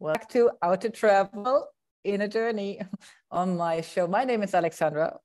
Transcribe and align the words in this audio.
Welcome 0.00 0.28
to 0.30 0.50
Out 0.62 0.80
to 0.82 0.90
Travel 0.90 1.66
in 2.04 2.20
a 2.20 2.28
Journey 2.28 2.80
on 3.32 3.56
my 3.56 3.80
show. 3.80 4.06
My 4.06 4.22
name 4.22 4.44
is 4.44 4.54
Alexandra, 4.54 5.18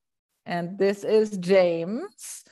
and 0.47 0.79
this 0.79 1.03
is 1.03 1.37
James 1.37 2.43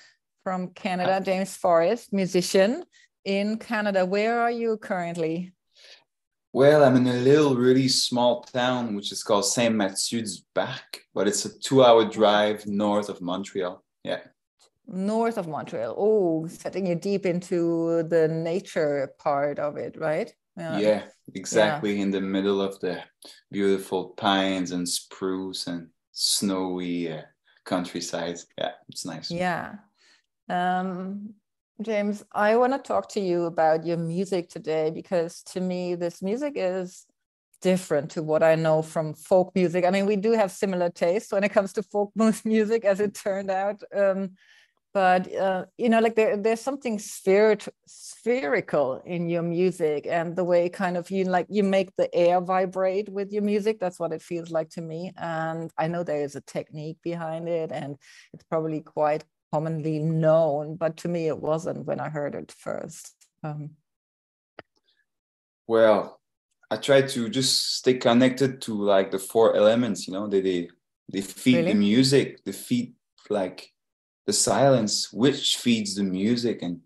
from 0.44 0.68
Canada, 0.68 1.20
James 1.26 1.56
Forest, 1.56 2.14
musician 2.14 2.84
in 3.26 3.58
Canada. 3.58 4.06
Where 4.06 4.40
are 4.40 4.52
you 4.52 4.78
currently? 4.78 5.52
Well, 6.54 6.84
I'm 6.84 6.96
in 6.96 7.08
a 7.08 7.14
little, 7.14 7.56
really 7.56 7.88
small 7.88 8.44
town 8.44 8.96
which 8.96 9.12
is 9.12 9.24
called 9.24 9.46
Saint 9.46 9.74
Mathieu's 9.74 10.46
Back, 10.54 11.02
but 11.16 11.28
it's 11.28 11.46
a 11.46 11.58
two 11.58 11.84
hour 11.84 12.06
drive 12.06 12.68
north 12.68 13.10
of 13.10 13.20
Montreal. 13.20 13.84
Yeah. 14.04 14.20
North 14.86 15.40
of 15.40 15.48
Montreal. 15.48 15.96
Oh, 15.98 16.46
setting 16.46 16.86
you 16.86 16.94
deep 16.94 17.26
into 17.26 18.04
the 18.04 18.28
nature 18.28 19.12
part 19.18 19.58
of 19.58 19.78
it, 19.78 19.98
right? 19.98 20.32
Yeah, 20.58 20.80
yeah 20.80 21.04
exactly. 21.34 21.96
Yeah. 21.96 22.04
In 22.04 22.12
the 22.12 22.22
middle 22.22 22.62
of 22.62 22.80
the 22.80 23.04
beautiful 23.52 24.10
pines 24.10 24.72
and 24.72 24.88
spruce 24.88 25.68
and 25.68 25.88
snowy 26.12 27.12
uh, 27.12 27.22
countryside. 27.66 28.38
Yeah, 28.58 28.72
it's 28.90 29.06
nice. 29.06 29.32
Yeah. 29.32 29.76
Um, 30.50 31.34
James, 31.82 32.24
I 32.32 32.58
want 32.58 32.74
to 32.74 32.80
talk 32.80 33.10
to 33.10 33.20
you 33.20 33.46
about 33.46 33.86
your 33.86 33.98
music 33.98 34.50
today 34.50 34.92
because 34.92 35.42
to 35.44 35.62
me, 35.62 35.96
this 35.96 36.22
music 36.22 36.54
is 36.56 37.06
different 37.62 38.12
to 38.12 38.24
what 38.24 38.44
I 38.44 38.56
know 38.56 38.82
from 38.82 39.14
folk 39.14 39.54
music. 39.56 39.86
I 39.86 39.90
mean, 39.90 40.06
we 40.06 40.16
do 40.16 40.32
have 40.34 40.52
similar 40.52 40.90
tastes 40.90 41.32
when 41.32 41.44
it 41.44 41.52
comes 41.52 41.74
to 41.74 41.84
folk 41.84 42.12
music, 42.46 42.86
as 42.86 43.00
it 43.00 43.14
turned 43.14 43.50
out. 43.50 43.82
Um, 43.96 44.32
but 44.94 45.34
uh, 45.36 45.66
you 45.78 45.90
know 45.90 46.00
like 46.00 46.16
there, 46.16 46.36
there's 46.36 46.62
something 46.62 47.00
spherical 47.00 49.02
in 49.06 49.30
your 49.30 49.42
music 49.42 50.06
and 50.08 50.36
the 50.36 50.44
way 50.44 50.70
kind 50.70 50.98
of 50.98 51.10
you 51.10 51.24
like 51.24 51.48
you 51.50 51.64
make 51.64 51.96
the 51.96 52.14
air 52.14 52.42
vibrate 52.42 53.10
with 53.10 53.32
your 53.32 53.44
music. 53.44 53.80
That's 53.80 54.00
what 54.00 54.12
it 54.12 54.22
feels 54.22 54.52
like 54.52 54.70
to 54.72 54.82
me. 54.82 55.12
And 55.18 55.72
i 55.78 55.88
know 55.88 56.04
there 56.04 56.22
is 56.22 56.36
a 56.36 56.42
technique 56.42 56.98
behind 57.04 57.48
it 57.48 57.72
and 57.72 57.98
it's 58.34 58.44
probably 58.44 58.82
quite 58.82 59.24
commonly 59.54 60.00
known 60.00 60.76
but 60.76 60.98
to 60.98 61.10
me 61.10 61.28
it 61.28 61.38
wasn't 61.38 61.86
when 61.86 62.00
i 62.00 62.10
heard 62.10 62.36
it 62.36 62.54
first. 62.58 63.16
Um, 63.44 63.72
well 65.68 66.20
i 66.70 66.76
try 66.76 67.02
to 67.02 67.30
just 67.30 67.78
stay 67.78 67.96
connected 67.96 68.62
to 68.62 68.74
like 68.74 69.12
the 69.12 69.20
four 69.20 69.56
elements 69.56 70.08
you 70.08 70.14
know 70.14 70.28
they 70.28 70.42
they, 70.42 70.70
they 71.12 71.22
feed 71.22 71.58
really? 71.58 71.74
the 71.74 71.80
music 71.80 72.44
they 72.44 72.52
feed 72.52 72.94
like 73.30 73.71
the 74.28 74.34
silence 74.34 75.12
which 75.12 75.58
feeds 75.58 75.96
the 75.96 76.04
music 76.04 76.62
and 76.62 76.80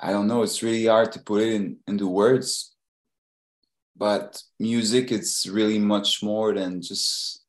i 0.00 0.10
don't 0.12 0.28
know 0.28 0.42
it's 0.42 0.62
really 0.62 0.86
hard 0.86 1.10
to 1.12 1.20
put 1.20 1.40
it 1.40 1.52
in 1.54 1.76
into 1.86 2.06
words 2.06 2.74
but 3.96 4.42
music 4.58 5.10
it's 5.10 5.46
really 5.46 5.78
much 5.78 6.22
more 6.22 6.54
than 6.54 6.80
just 6.80 7.44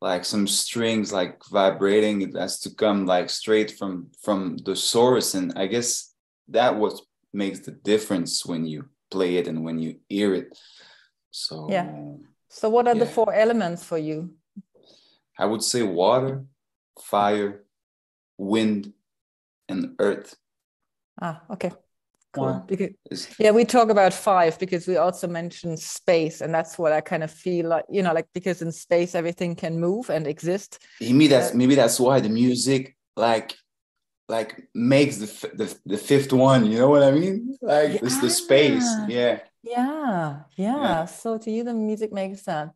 like 0.00 0.24
some 0.26 0.46
strings 0.46 1.14
like 1.14 1.40
vibrating. 1.50 2.20
It 2.20 2.36
has 2.36 2.60
to 2.60 2.74
come 2.74 3.06
like 3.06 3.30
straight 3.30 3.70
from 3.70 4.10
from 4.22 4.58
the 4.58 4.76
source 4.76 5.32
and 5.32 5.52
i 5.56 5.66
guess 5.66 6.12
that 6.48 6.76
what 6.76 7.00
makes 7.32 7.60
the 7.60 7.72
difference 7.72 8.46
when 8.46 8.66
you 8.66 8.84
play 9.10 9.36
it 9.36 9.48
and 9.48 9.64
when 9.64 9.78
you 9.78 9.96
hear 10.08 10.34
it. 10.34 10.56
So 11.30 11.68
yeah. 11.70 11.90
So 12.48 12.68
what 12.68 12.86
are 12.86 12.94
yeah. 12.94 13.04
the 13.04 13.10
four 13.10 13.34
elements 13.34 13.82
for 13.84 13.98
you? 13.98 14.34
I 15.38 15.46
would 15.46 15.62
say 15.62 15.82
water 15.82 16.44
fire 17.00 17.63
wind, 18.38 18.92
and 19.68 19.94
earth. 19.98 20.36
Ah, 21.20 21.42
okay. 21.50 21.72
Cool. 22.32 22.64
Because, 22.66 23.28
yeah, 23.38 23.52
we 23.52 23.64
talk 23.64 23.90
about 23.90 24.12
five 24.12 24.58
because 24.58 24.88
we 24.88 24.96
also 24.96 25.28
mentioned 25.28 25.78
space, 25.78 26.40
and 26.40 26.52
that's 26.52 26.76
what 26.78 26.92
I 26.92 27.00
kind 27.00 27.22
of 27.22 27.30
feel 27.30 27.68
like, 27.68 27.84
you 27.88 28.02
know, 28.02 28.12
like 28.12 28.26
because 28.34 28.60
in 28.60 28.72
space 28.72 29.14
everything 29.14 29.54
can 29.54 29.78
move 29.78 30.10
and 30.10 30.26
exist. 30.26 30.82
Maybe 31.00 31.28
that's 31.28 31.52
uh, 31.52 31.56
maybe 31.56 31.76
that's 31.76 32.00
why 32.00 32.18
the 32.18 32.28
music 32.28 32.96
like 33.16 33.54
like 34.28 34.68
makes 34.74 35.18
the 35.18 35.26
the, 35.54 35.78
the 35.86 35.96
fifth 35.96 36.32
one. 36.32 36.66
You 36.66 36.78
know 36.78 36.88
what 36.88 37.04
I 37.04 37.12
mean? 37.12 37.56
Like 37.62 37.92
yeah. 37.92 38.00
it's 38.02 38.20
the 38.20 38.30
space. 38.30 38.92
Yeah. 39.06 39.38
Yeah, 39.62 40.40
yeah. 40.56 40.82
Yeah. 40.82 41.04
So 41.04 41.38
to 41.38 41.50
you, 41.50 41.62
the 41.62 41.72
music 41.72 42.12
makes 42.12 42.42
sense 42.42 42.72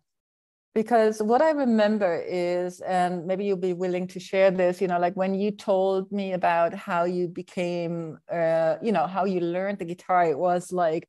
because 0.74 1.22
what 1.22 1.42
i 1.42 1.50
remember 1.50 2.22
is 2.28 2.80
and 2.80 3.26
maybe 3.26 3.44
you'll 3.44 3.56
be 3.56 3.72
willing 3.72 4.06
to 4.06 4.20
share 4.20 4.50
this 4.50 4.80
you 4.80 4.86
know 4.86 4.98
like 4.98 5.14
when 5.14 5.34
you 5.34 5.50
told 5.50 6.10
me 6.12 6.32
about 6.32 6.72
how 6.74 7.04
you 7.04 7.26
became 7.26 8.18
uh, 8.30 8.76
you 8.82 8.92
know 8.92 9.06
how 9.06 9.24
you 9.24 9.40
learned 9.40 9.78
the 9.78 9.84
guitar 9.84 10.24
it 10.24 10.38
was 10.38 10.72
like 10.72 11.08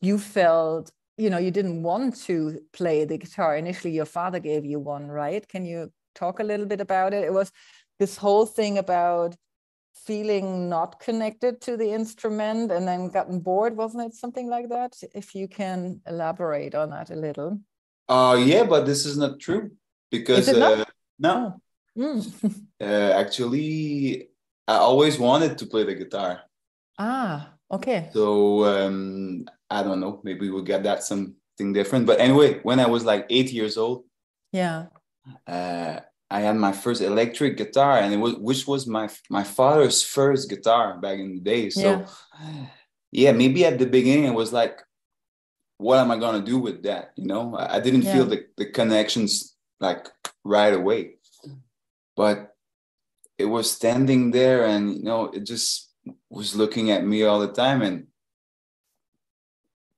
you 0.00 0.18
felt 0.18 0.90
you 1.16 1.30
know 1.30 1.38
you 1.38 1.50
didn't 1.50 1.82
want 1.82 2.16
to 2.24 2.58
play 2.72 3.04
the 3.04 3.18
guitar. 3.18 3.56
Initially 3.56 3.92
your 3.94 4.04
father 4.04 4.38
gave 4.38 4.64
you 4.64 4.78
one 4.78 5.08
right? 5.08 5.46
Can 5.48 5.64
you 5.64 5.92
talk 6.14 6.40
a 6.40 6.44
little 6.44 6.66
bit 6.66 6.80
about 6.80 7.14
it? 7.14 7.24
It 7.24 7.32
was 7.32 7.50
this 7.98 8.16
whole 8.16 8.46
thing 8.46 8.78
about 8.78 9.34
feeling 9.94 10.68
not 10.68 11.00
connected 11.00 11.60
to 11.62 11.76
the 11.76 11.90
instrument 11.90 12.70
and 12.70 12.86
then 12.86 13.08
gotten 13.08 13.40
bored 13.40 13.76
wasn't 13.76 14.04
it? 14.04 14.14
Something 14.14 14.48
like 14.48 14.68
that. 14.68 14.94
If 15.14 15.34
you 15.34 15.48
can 15.48 16.00
elaborate 16.06 16.74
on 16.74 16.90
that 16.90 17.10
a 17.10 17.16
little 17.16 17.60
uh, 18.08 18.42
yeah, 18.44 18.64
but 18.64 18.86
this 18.86 19.04
is 19.06 19.16
not 19.16 19.40
true 19.40 19.70
because 20.10 20.48
uh, 20.48 20.84
no, 21.18 21.60
mm. 21.96 22.64
uh, 22.80 22.84
actually, 22.84 24.28
I 24.66 24.76
always 24.76 25.18
wanted 25.18 25.58
to 25.58 25.66
play 25.66 25.84
the 25.84 25.94
guitar. 25.94 26.42
Ah, 26.98 27.54
okay. 27.70 28.10
So 28.12 28.64
um, 28.64 29.46
I 29.70 29.82
don't 29.82 30.00
know. 30.00 30.20
Maybe 30.22 30.50
we'll 30.50 30.62
get 30.62 30.84
that 30.84 31.02
something 31.02 31.72
different. 31.72 32.06
But 32.06 32.20
anyway, 32.20 32.60
when 32.62 32.80
I 32.80 32.86
was 32.86 33.04
like 33.04 33.26
eight 33.28 33.52
years 33.52 33.76
old, 33.76 34.04
yeah, 34.52 34.86
uh, 35.46 36.00
I 36.30 36.40
had 36.40 36.56
my 36.56 36.72
first 36.72 37.02
electric 37.02 37.56
guitar, 37.56 37.98
and 37.98 38.14
it 38.14 38.18
was 38.18 38.34
which 38.34 38.66
was 38.66 38.86
my 38.86 39.08
my 39.30 39.42
father's 39.42 40.02
first 40.02 40.48
guitar 40.48 40.98
back 40.98 41.18
in 41.18 41.34
the 41.34 41.40
day. 41.40 41.70
So. 41.70 41.80
Yeah. 41.80 42.66
Yeah, 43.12 43.32
maybe 43.32 43.64
at 43.64 43.78
the 43.78 43.86
beginning 43.86 44.24
it 44.24 44.34
was 44.34 44.52
like 44.52 44.82
what 45.78 45.98
am 45.98 46.10
I 46.10 46.18
gonna 46.18 46.42
do 46.42 46.58
with 46.58 46.82
that? 46.84 47.12
You 47.16 47.26
know, 47.26 47.54
I, 47.56 47.76
I 47.76 47.80
didn't 47.80 48.02
yeah. 48.02 48.14
feel 48.14 48.26
the, 48.26 48.46
the 48.56 48.66
connections 48.66 49.56
like 49.80 50.06
right 50.44 50.72
away, 50.72 51.16
but 52.16 52.54
it 53.38 53.44
was 53.44 53.70
standing 53.70 54.30
there 54.30 54.64
and 54.66 54.94
you 54.94 55.02
know, 55.02 55.26
it 55.26 55.44
just 55.44 55.92
was 56.30 56.54
looking 56.54 56.90
at 56.90 57.04
me 57.04 57.24
all 57.24 57.40
the 57.40 57.52
time 57.52 57.82
and 57.82 58.06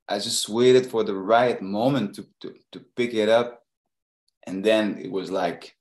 I 0.08 0.18
just 0.18 0.48
waited 0.48 0.86
for 0.86 1.04
the 1.04 1.14
right 1.14 1.60
moment 1.60 2.14
to, 2.14 2.26
to, 2.40 2.54
to 2.72 2.80
pick 2.96 3.12
it 3.12 3.28
up. 3.28 3.62
And 4.46 4.64
then 4.64 4.98
it 4.98 5.10
was 5.10 5.30
like 5.30 5.76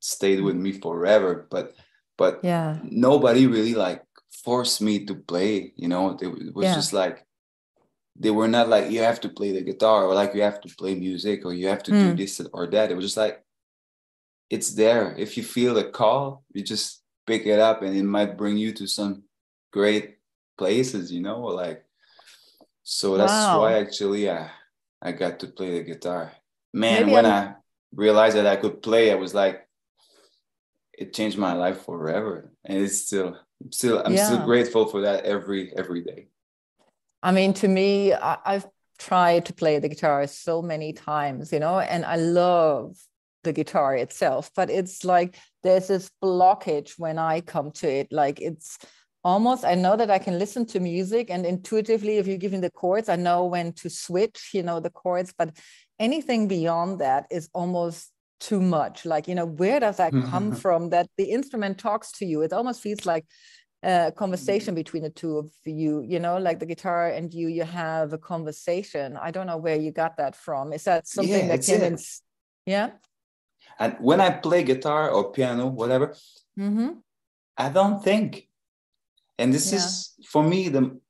stayed 0.00 0.40
with 0.40 0.56
me 0.56 0.72
forever. 0.72 1.46
But 1.48 1.74
but 2.18 2.40
yeah, 2.42 2.78
nobody 2.82 3.46
really 3.46 3.74
like 3.74 4.02
forced 4.44 4.82
me 4.82 5.04
to 5.06 5.14
play, 5.14 5.72
you 5.76 5.88
know, 5.88 6.18
it, 6.20 6.26
it 6.26 6.54
was 6.54 6.64
yeah. 6.64 6.74
just 6.74 6.92
like 6.92 7.24
they 8.20 8.30
were 8.30 8.48
not 8.48 8.68
like 8.68 8.90
you 8.90 9.00
have 9.00 9.18
to 9.20 9.30
play 9.30 9.50
the 9.50 9.62
guitar 9.62 10.04
or 10.04 10.14
like 10.14 10.34
you 10.34 10.42
have 10.42 10.60
to 10.60 10.68
play 10.76 10.94
music 10.94 11.46
or 11.46 11.54
you 11.54 11.66
have 11.68 11.82
to 11.82 11.90
mm. 11.90 12.00
do 12.00 12.10
hmm. 12.10 12.16
this 12.16 12.40
or 12.52 12.66
that. 12.66 12.90
It 12.90 12.94
was 12.94 13.06
just 13.06 13.16
like 13.16 13.42
it's 14.50 14.74
there. 14.74 15.14
If 15.16 15.38
you 15.38 15.42
feel 15.42 15.74
the 15.74 15.84
call, 15.84 16.44
you 16.52 16.62
just 16.62 17.02
pick 17.26 17.46
it 17.46 17.58
up 17.58 17.82
and 17.82 17.96
it 17.96 18.02
might 18.02 18.36
bring 18.36 18.58
you 18.58 18.72
to 18.74 18.86
some 18.86 19.22
great 19.72 20.18
places, 20.58 21.10
you 21.10 21.22
know, 21.22 21.40
like 21.40 21.82
so 22.82 23.16
that's 23.16 23.32
wow. 23.32 23.60
why 23.60 23.78
actually 23.78 24.30
I 24.30 24.50
I 25.00 25.12
got 25.12 25.40
to 25.40 25.46
play 25.46 25.78
the 25.78 25.84
guitar. 25.84 26.32
Man, 26.74 27.00
Maybe 27.00 27.12
when 27.12 27.24
I'm... 27.24 27.32
I 27.32 27.54
realized 27.94 28.36
that 28.36 28.46
I 28.46 28.56
could 28.56 28.82
play, 28.82 29.10
I 29.10 29.14
was 29.14 29.32
like 29.32 29.66
it 30.92 31.14
changed 31.14 31.38
my 31.38 31.54
life 31.54 31.86
forever. 31.86 32.52
And 32.66 32.84
it's 32.84 33.06
still 33.06 33.38
still 33.70 34.02
I'm 34.04 34.12
yeah. 34.12 34.26
still 34.26 34.44
grateful 34.44 34.84
for 34.84 35.00
that 35.02 35.24
every 35.24 35.72
every 35.74 36.02
day. 36.02 36.28
I 37.22 37.32
mean, 37.32 37.52
to 37.54 37.68
me, 37.68 38.12
I, 38.14 38.38
I've 38.44 38.66
tried 38.98 39.46
to 39.46 39.54
play 39.54 39.78
the 39.78 39.88
guitar 39.88 40.26
so 40.26 40.62
many 40.62 40.92
times, 40.92 41.52
you 41.52 41.60
know, 41.60 41.78
and 41.78 42.04
I 42.04 42.16
love 42.16 42.96
the 43.42 43.52
guitar 43.52 43.96
itself, 43.96 44.50
but 44.54 44.68
it's 44.68 45.04
like 45.04 45.38
there's 45.62 45.88
this 45.88 46.10
blockage 46.22 46.98
when 46.98 47.18
I 47.18 47.40
come 47.40 47.70
to 47.72 47.90
it. 47.90 48.12
Like 48.12 48.40
it's 48.40 48.78
almost, 49.24 49.64
I 49.64 49.74
know 49.74 49.96
that 49.96 50.10
I 50.10 50.18
can 50.18 50.38
listen 50.38 50.66
to 50.66 50.80
music 50.80 51.30
and 51.30 51.46
intuitively, 51.46 52.18
if 52.18 52.26
you 52.26 52.36
give 52.36 52.52
me 52.52 52.58
the 52.58 52.70
chords, 52.70 53.08
I 53.08 53.16
know 53.16 53.46
when 53.46 53.72
to 53.74 53.88
switch, 53.88 54.50
you 54.52 54.62
know, 54.62 54.80
the 54.80 54.90
chords, 54.90 55.32
but 55.36 55.56
anything 55.98 56.48
beyond 56.48 57.00
that 57.00 57.26
is 57.30 57.48
almost 57.54 58.10
too 58.40 58.60
much. 58.60 59.04
Like, 59.04 59.28
you 59.28 59.34
know, 59.34 59.46
where 59.46 59.80
does 59.80 59.98
that 59.98 60.12
come 60.12 60.50
mm-hmm. 60.50 60.54
from 60.54 60.90
that 60.90 61.08
the 61.16 61.30
instrument 61.30 61.78
talks 61.78 62.12
to 62.12 62.26
you? 62.26 62.42
It 62.42 62.52
almost 62.52 62.80
feels 62.82 63.06
like 63.06 63.26
a 63.82 64.12
conversation 64.14 64.74
between 64.74 65.02
the 65.02 65.10
two 65.10 65.38
of 65.38 65.50
you 65.64 66.02
you 66.02 66.20
know 66.20 66.36
like 66.36 66.58
the 66.58 66.66
guitar 66.66 67.08
and 67.08 67.32
you 67.32 67.48
you 67.48 67.64
have 67.64 68.12
a 68.12 68.18
conversation. 68.18 69.16
I 69.16 69.30
don't 69.30 69.46
know 69.46 69.56
where 69.56 69.76
you 69.76 69.90
got 69.90 70.16
that 70.18 70.36
from. 70.36 70.72
Is 70.72 70.84
that 70.84 71.06
something 71.08 71.48
yeah, 71.48 71.56
that 71.56 71.64
came 71.64 71.82
in 71.82 71.98
yeah? 72.66 72.90
And 73.78 73.96
when 74.00 74.20
i 74.20 74.30
play 74.30 74.62
guitar 74.62 75.10
or 75.10 75.32
piano 75.32 75.66
whatever 75.66 76.14
mm-hmm. 76.58 76.90
i 77.56 77.68
don't 77.68 78.02
think. 78.02 78.48
And 79.38 79.54
this 79.54 79.72
yeah. 79.72 79.78
is 79.78 80.14
for 80.26 80.42
me 80.42 80.68
the 80.68 81.00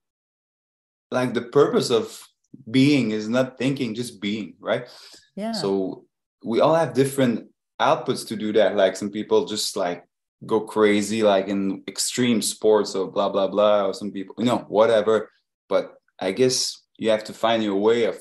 like 1.11 1.35
the 1.35 1.43
purpose 1.43 1.91
of 1.91 2.23
being 2.71 3.11
is 3.11 3.29
not 3.29 3.59
thinking 3.59 3.95
just 3.95 4.21
being 4.21 4.55
right? 4.61 4.87
Yeah. 5.35 5.53
So 5.53 6.05
we 6.45 6.61
all 6.61 6.75
have 6.75 6.95
different 6.95 7.49
outputs 7.81 8.27
to 8.29 8.37
do 8.37 8.53
that. 8.53 8.77
Like 8.77 8.97
some 8.97 9.11
people 9.11 9.47
just 9.47 9.77
like 9.77 10.05
go 10.47 10.61
crazy 10.61 11.23
like 11.23 11.49
in 11.49 11.83
extreme 11.87 12.41
sports 12.41 12.95
or 12.95 13.11
blah 13.11 13.29
blah 13.29 13.47
blah 13.47 13.87
or 13.87 13.95
some 13.95 14.11
people 14.11 14.35
you 14.39 14.45
know 14.45 14.65
whatever 14.69 15.31
but 15.69 15.95
i 16.19 16.33
guess 16.33 16.83
you 16.97 17.11
have 17.11 17.25
to 17.25 17.33
find 17.33 17.63
your 17.63 17.77
way 17.77 18.05
of 18.05 18.17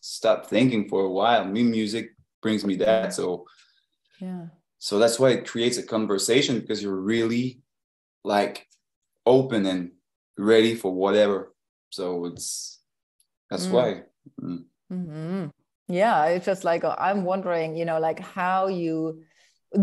stop 0.00 0.46
thinking 0.46 0.88
for 0.88 1.02
a 1.02 1.10
while 1.10 1.44
me 1.44 1.62
music 1.62 2.10
brings 2.40 2.64
me 2.64 2.76
that 2.76 3.12
so 3.12 3.44
yeah 4.20 4.46
so 4.78 4.98
that's 4.98 5.18
why 5.18 5.30
it 5.30 5.46
creates 5.46 5.76
a 5.76 5.82
conversation 5.82 6.58
because 6.58 6.82
you're 6.82 7.00
really 7.00 7.60
like 8.24 8.66
open 9.26 9.66
and 9.66 9.90
ready 10.38 10.74
for 10.74 10.94
whatever 10.94 11.52
so 11.90 12.24
it's 12.24 12.80
that's 13.50 13.66
mm. 13.66 13.72
why 13.72 14.02
mm. 14.40 14.64
mm-hmm. 14.90 15.46
yeah 15.88 16.26
it's 16.26 16.46
just 16.46 16.64
like 16.64 16.82
i'm 16.84 17.24
wondering 17.24 17.76
you 17.76 17.84
know 17.84 17.98
like 17.98 18.20
how 18.20 18.68
you 18.68 19.22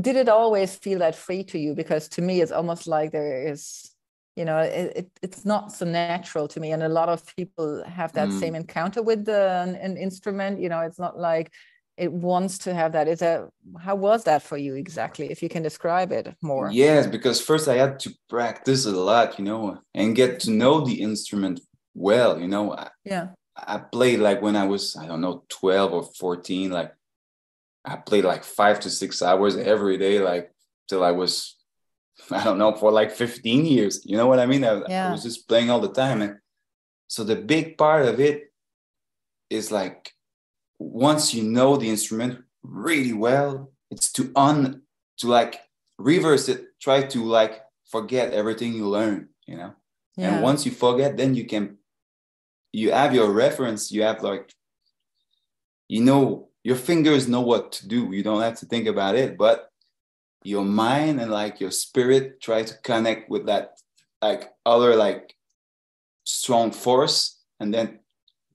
did 0.02 0.16
it 0.16 0.30
always 0.30 0.76
feel 0.76 1.00
that 1.00 1.16
free 1.16 1.44
to 1.46 1.60
you? 1.60 1.76
Because 1.76 2.08
to 2.10 2.22
me 2.22 2.42
it's 2.42 2.52
almost 2.52 2.88
like 2.88 3.12
there 3.12 3.48
is 3.48 3.92
you 4.36 4.44
know 4.44 4.60
it, 4.60 4.98
it, 4.98 5.12
it's 5.22 5.46
not 5.46 5.72
so 5.72 5.86
natural 5.86 6.48
to 6.50 6.60
me. 6.60 6.72
And 6.72 6.84
a 6.84 6.90
lot 6.90 7.10
of 7.10 7.24
people 7.36 7.84
have 7.86 8.14
that 8.14 8.30
mm. 8.30 8.40
same 8.40 8.56
encounter 8.56 9.02
with 9.02 9.26
the, 9.26 9.64
an, 9.64 9.76
an, 9.76 9.98
instrument. 9.98 10.60
You 10.60 10.70
know 10.70 10.82
it's 10.82 11.00
not 11.00 11.18
like 11.18 11.52
it 11.98 12.12
wants 12.12 12.58
to 12.60 12.74
have 12.74 12.92
that. 12.94 13.08
Is 13.08 13.20
that 13.20 13.48
how 13.80 13.96
was 13.96 14.24
that 14.26 14.42
for 14.42 14.58
you 14.58 14.76
exactly 14.76 15.32
if 15.32 15.42
you 15.42 15.50
can 15.50 15.64
describe 15.64 16.12
it 16.12 16.36
more? 16.42 16.70
Yes 16.72 17.08
because 17.08 17.40
first 17.40 17.68
i 17.68 17.76
had 17.76 18.00
to 18.00 18.14
practice 18.30 18.86
a 18.86 18.92
lot 18.92 19.38
you 19.40 19.46
know 19.46 19.78
and 19.94 20.16
get 20.16 20.40
to 20.42 20.52
know 20.52 20.81
the 20.81 21.02
instrument 21.02 21.62
well 21.94 22.40
you 22.40 22.48
know. 22.48 22.76
Yeah. 23.04 23.28
I 23.56 23.78
played 23.78 24.20
like 24.20 24.42
when 24.42 24.58
i 24.58 24.68
was 24.68 24.98
i 24.98 25.06
don't 25.08 25.22
know 25.22 25.46
12 25.48 25.94
or 25.94 26.04
14 26.04 26.72
like 26.72 26.92
I 27.86 27.98
played 27.98 28.26
like 28.26 28.44
five 28.44 28.80
to 28.82 28.90
six 28.90 29.22
hours 29.22 29.56
every 29.56 29.98
day, 29.98 30.20
like 30.20 30.52
till 30.88 31.04
I 31.04 31.12
was, 31.12 31.56
I 32.32 32.44
don't 32.44 32.58
know, 32.58 32.74
for 32.74 32.92
like 32.92 33.12
15 33.12 33.66
years. 33.66 34.02
You 34.06 34.18
know 34.18 34.28
what 34.28 34.40
I 34.40 34.46
mean? 34.46 34.64
I, 34.64 34.82
yeah. 34.88 35.10
I 35.10 35.12
was 35.12 35.24
just 35.24 35.48
playing 35.48 35.70
all 35.70 35.80
the 35.80 35.94
time. 35.94 36.22
And 36.22 36.38
so 37.08 37.24
the 37.24 37.36
big 37.36 37.78
part 37.78 38.06
of 38.06 38.20
it 38.20 38.52
is 39.50 39.72
like 39.72 40.12
once 40.80 41.34
you 41.34 41.44
know 41.44 41.78
the 41.78 41.90
instrument 41.90 42.44
really 42.64 43.14
well, 43.14 43.72
it's 43.92 44.12
to 44.14 44.31
un 44.36 44.81
to 45.18 45.28
like 45.28 45.60
reverse 45.98 46.50
it, 46.50 46.66
try 46.81 47.04
to 47.04 47.24
like 47.24 47.62
forget 47.90 48.34
everything 48.34 48.74
you 48.74 48.88
learn, 48.88 49.30
you 49.46 49.58
know? 49.58 49.74
Yeah. 50.18 50.36
And 50.36 50.44
once 50.44 50.66
you 50.66 50.72
forget, 50.72 51.18
then 51.18 51.36
you 51.36 51.46
can 51.46 51.78
you 52.72 52.92
have 52.92 53.14
your 53.14 53.31
reference, 53.31 53.92
you 53.92 54.04
have 54.04 54.24
like 54.24 54.52
you 55.88 56.04
know 56.04 56.50
your 56.66 56.76
fingers 56.76 57.28
know 57.28 57.42
what 57.42 57.74
to 57.74 57.88
do. 57.88 58.10
You 58.12 58.24
don't 58.24 58.42
have 58.42 58.58
to 58.62 58.66
think 58.66 58.88
about 58.88 59.16
it, 59.16 59.38
but 59.38 59.70
your 60.44 60.66
mind 60.66 61.22
and 61.22 61.30
like 61.30 61.60
your 61.60 61.70
spirit 61.70 62.42
try 62.42 62.64
to 62.64 62.74
connect 62.84 63.30
with 63.30 63.46
that 63.46 63.78
like 64.20 64.52
other 64.66 64.96
like 64.96 65.36
strong 66.24 66.72
force, 66.72 67.40
and 67.60 67.72
then 67.72 68.00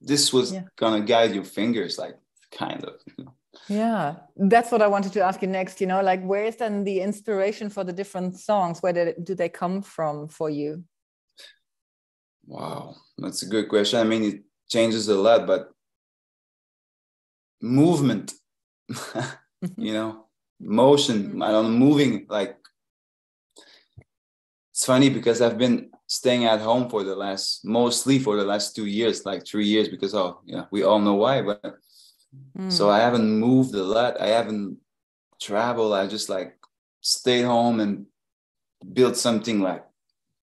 this 0.01 0.33
was 0.33 0.53
yeah. 0.53 0.65
gonna 0.77 1.03
guide 1.03 1.37
your 1.37 1.45
fingers, 1.45 1.99
like 1.99 2.17
kind 2.51 2.85
of. 2.85 2.95
You 3.07 3.25
know? 3.25 3.35
Yeah, 3.69 4.17
that's 4.37 4.73
what 4.73 4.83
I 4.83 4.89
wanted 4.89 5.13
to 5.13 5.23
ask 5.23 5.41
you 5.41 5.47
next. 5.47 5.81
You 5.81 5.87
know, 5.87 6.03
like 6.03 6.25
where 6.25 6.47
is 6.47 6.57
then 6.57 6.83
the 6.83 7.01
inspiration 7.01 7.71
for 7.71 7.85
the 7.85 7.93
different 7.93 8.41
songs? 8.41 8.81
Where 8.81 8.93
did, 8.93 9.25
do 9.25 9.37
they 9.37 9.49
come 9.49 9.83
from 9.83 10.27
for 10.27 10.51
you? 10.51 10.83
Wow, 12.45 12.97
that's 13.19 13.45
a 13.45 13.47
good 13.47 13.69
question. 13.69 14.01
I 14.01 14.05
mean, 14.05 14.25
it 14.25 14.43
changes 14.69 15.07
a 15.09 15.15
lot, 15.15 15.47
but 15.47 15.71
movement 17.61 18.35
you 19.77 19.93
know 19.93 20.27
motion 20.61 21.43
i 21.43 21.51
don't 21.51 21.65
know 21.65 21.87
moving 21.87 22.27
like 22.29 22.57
it's 24.73 24.85
funny 24.85 25.11
because 25.11 25.41
i've 25.41 25.59
been 25.59 25.91
staying 26.07 26.45
at 26.45 26.61
home 26.61 26.89
for 26.89 27.05
the 27.05 27.15
last 27.15 27.65
mostly 27.65 28.19
for 28.19 28.37
the 28.37 28.45
last 28.45 28.75
two 28.75 28.87
years 28.87 29.25
like 29.25 29.47
three 29.47 29.67
years 29.67 29.89
because 29.89 30.15
oh 30.15 30.41
yeah 30.45 30.65
we 30.71 30.83
all 30.83 30.99
know 30.99 31.15
why 31.15 31.41
but 31.41 31.63
mm. 32.59 32.71
so 32.71 32.91
i 32.91 32.99
haven't 32.99 33.39
moved 33.39 33.75
a 33.75 33.83
lot 33.83 34.21
i 34.21 34.27
haven't 34.27 34.77
traveled 35.41 35.95
i 35.95 36.07
just 36.07 36.29
like 36.29 36.57
stayed 37.01 37.45
home 37.45 37.81
and 37.81 38.07
built 38.93 39.17
something 39.17 39.61
like 39.61 39.85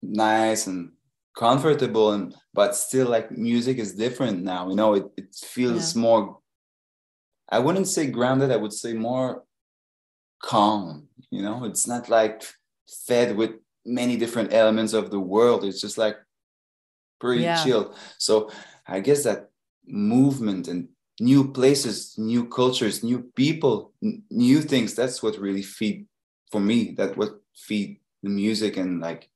nice 0.02 0.66
and 0.66 0.92
comfortable 1.36 2.12
and 2.12 2.34
but 2.52 2.74
still 2.74 3.08
like 3.08 3.30
music 3.30 3.78
is 3.78 3.94
different 3.94 4.42
now 4.42 4.68
you 4.68 4.74
know 4.74 4.94
it, 4.94 5.04
it 5.16 5.34
feels 5.34 5.94
yeah. 5.94 6.02
more 6.02 6.39
I 7.50 7.58
wouldn't 7.58 7.88
say 7.88 8.06
grounded, 8.06 8.52
I 8.52 8.56
would 8.56 8.72
say 8.72 8.92
more 8.92 9.44
calm. 10.42 11.08
You 11.30 11.42
know, 11.42 11.64
it's 11.64 11.86
not 11.86 12.08
like 12.08 12.44
fed 13.06 13.36
with 13.36 13.52
many 13.84 14.16
different 14.16 14.52
elements 14.52 14.92
of 14.92 15.10
the 15.10 15.20
world. 15.20 15.64
It's 15.64 15.80
just 15.80 15.98
like 15.98 16.16
pretty 17.20 17.42
yeah. 17.42 17.62
chill. 17.62 17.94
So 18.18 18.50
I 18.86 19.00
guess 19.00 19.24
that 19.24 19.50
movement 19.86 20.68
and 20.68 20.88
new 21.20 21.52
places, 21.52 22.14
new 22.16 22.48
cultures, 22.48 23.02
new 23.02 23.30
people, 23.34 23.92
n- 24.02 24.22
new 24.30 24.60
things, 24.60 24.94
that's 24.94 25.22
what 25.22 25.38
really 25.38 25.62
feed 25.62 26.06
for 26.50 26.60
me. 26.60 26.94
That 26.96 27.16
what 27.16 27.40
feed 27.54 27.98
the 28.22 28.30
music 28.30 28.76
and 28.76 29.00
like 29.00 29.28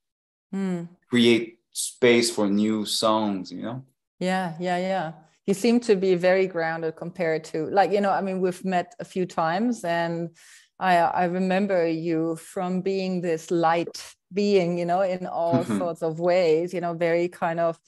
mm. 0.54 0.88
create 1.10 1.58
space 1.72 2.30
for 2.30 2.48
new 2.48 2.86
songs, 2.86 3.50
you 3.50 3.62
know? 3.62 3.84
Yeah, 4.20 4.54
yeah, 4.60 4.78
yeah 4.78 5.12
you 5.46 5.54
seem 5.54 5.80
to 5.80 5.96
be 5.96 6.14
very 6.14 6.46
grounded 6.46 6.96
compared 6.96 7.44
to 7.44 7.66
like 7.66 7.90
you 7.90 8.00
know 8.00 8.10
i 8.10 8.20
mean 8.20 8.40
we've 8.40 8.64
met 8.64 8.94
a 9.00 9.04
few 9.04 9.26
times 9.26 9.84
and 9.84 10.30
i 10.78 10.96
i 10.96 11.24
remember 11.24 11.86
you 11.86 12.36
from 12.36 12.80
being 12.80 13.20
this 13.20 13.50
light 13.50 14.14
being 14.32 14.78
you 14.78 14.84
know 14.84 15.02
in 15.02 15.26
all 15.26 15.56
mm-hmm. 15.56 15.78
sorts 15.78 16.02
of 16.02 16.18
ways 16.18 16.72
you 16.72 16.80
know 16.80 16.94
very 16.94 17.28
kind 17.28 17.60
of 17.60 17.78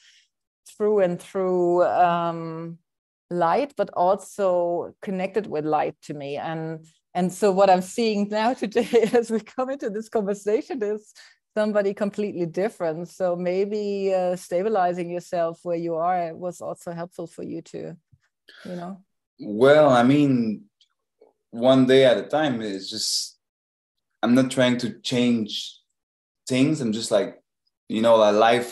through 0.76 1.00
and 1.00 1.20
through 1.20 1.84
um 1.84 2.78
light 3.30 3.72
but 3.76 3.90
also 3.94 4.94
connected 5.02 5.46
with 5.46 5.64
light 5.64 5.96
to 6.02 6.14
me 6.14 6.36
and 6.36 6.86
and 7.14 7.32
so 7.32 7.50
what 7.50 7.70
i'm 7.70 7.82
seeing 7.82 8.28
now 8.28 8.52
today 8.64 9.08
as 9.12 9.30
we 9.30 9.40
come 9.40 9.70
into 9.70 9.90
this 9.90 10.08
conversation 10.08 10.82
is 10.82 11.12
somebody 11.56 11.94
completely 11.94 12.46
different. 12.46 13.08
So 13.08 13.34
maybe 13.34 14.12
uh, 14.14 14.36
stabilizing 14.36 15.08
yourself 15.10 15.60
where 15.62 15.80
you 15.86 15.94
are 15.94 16.34
was 16.34 16.60
also 16.60 16.92
helpful 16.92 17.26
for 17.26 17.44
you 17.52 17.62
to, 17.72 17.96
you 18.68 18.76
know. 18.80 18.92
Well, 19.40 19.88
I 19.88 20.02
mean, 20.02 20.64
one 21.50 21.86
day 21.86 22.04
at 22.04 22.18
a 22.24 22.26
time 22.38 22.60
is 22.60 22.90
just. 22.90 23.32
I'm 24.22 24.34
not 24.34 24.50
trying 24.50 24.78
to 24.78 24.88
change 25.12 25.50
things. 26.48 26.80
I'm 26.80 26.92
just 26.92 27.10
like, 27.10 27.30
you 27.88 28.02
know, 28.02 28.16
like 28.16 28.34
life 28.34 28.70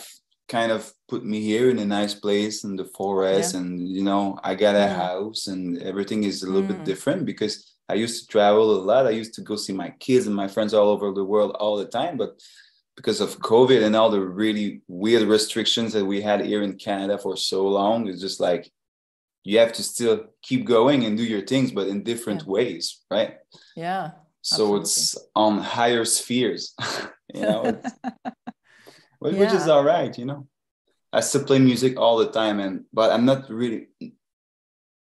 kind 0.49 0.71
of 0.71 0.91
put 1.07 1.23
me 1.23 1.39
here 1.39 1.69
in 1.69 1.79
a 1.79 1.85
nice 1.85 2.15
place 2.25 2.65
in 2.65 2.75
the 2.75 2.89
forest, 2.97 3.53
yeah. 3.53 3.59
and 3.59 3.67
you 3.97 4.03
know, 4.03 4.37
I 4.43 4.55
got 4.55 4.75
a 4.75 4.87
house, 4.87 5.47
and 5.47 5.77
everything 5.91 6.23
is 6.23 6.43
a 6.43 6.47
little 6.51 6.67
mm. 6.67 6.73
bit 6.73 6.83
different 6.83 7.25
because 7.25 7.55
I 7.87 7.93
used 7.93 8.17
to 8.21 8.27
travel 8.27 8.67
a 8.71 8.81
lot. 8.89 9.07
I 9.07 9.11
used 9.21 9.35
to 9.35 9.41
go 9.41 9.55
see 9.55 9.73
my 9.73 9.91
kids 10.05 10.25
and 10.27 10.35
my 10.35 10.49
friends 10.53 10.73
all 10.73 10.89
over 10.89 11.07
the 11.13 11.29
world 11.31 11.51
all 11.59 11.77
the 11.77 11.91
time, 11.99 12.17
but 12.17 12.31
because 12.95 13.21
of 13.21 13.39
COVID 13.39 13.83
and 13.83 13.95
all 13.95 14.09
the 14.09 14.21
really 14.21 14.81
weird 14.87 15.23
restrictions 15.23 15.93
that 15.93 16.05
we 16.05 16.21
had 16.21 16.45
here 16.45 16.63
in 16.63 16.77
Canada 16.77 17.17
for 17.17 17.35
so 17.35 17.67
long, 17.67 18.07
it's 18.07 18.21
just 18.21 18.39
like 18.39 18.71
you 19.43 19.59
have 19.59 19.73
to 19.73 19.83
still 19.83 20.25
keep 20.41 20.65
going 20.65 21.05
and 21.05 21.17
do 21.17 21.23
your 21.23 21.41
things, 21.41 21.71
but 21.71 21.87
in 21.87 22.03
different 22.03 22.41
yeah. 22.41 22.49
ways, 22.49 23.01
right? 23.11 23.35
Yeah. 23.75 24.11
So 24.41 24.77
absolutely. 24.77 24.81
it's 24.81 25.17
on 25.35 25.57
higher 25.59 26.05
spheres, 26.05 26.73
you 27.33 27.41
know, 27.41 27.63
which, 29.19 29.33
yeah. 29.33 29.39
which 29.39 29.53
is 29.53 29.67
all 29.67 29.83
right, 29.83 30.15
you 30.17 30.25
know. 30.25 30.47
I 31.11 31.21
still 31.21 31.45
play 31.45 31.59
music 31.59 31.97
all 31.97 32.17
the 32.17 32.29
time, 32.29 32.59
and 32.59 32.85
but 32.91 33.11
I'm 33.11 33.25
not 33.25 33.49
really. 33.49 33.87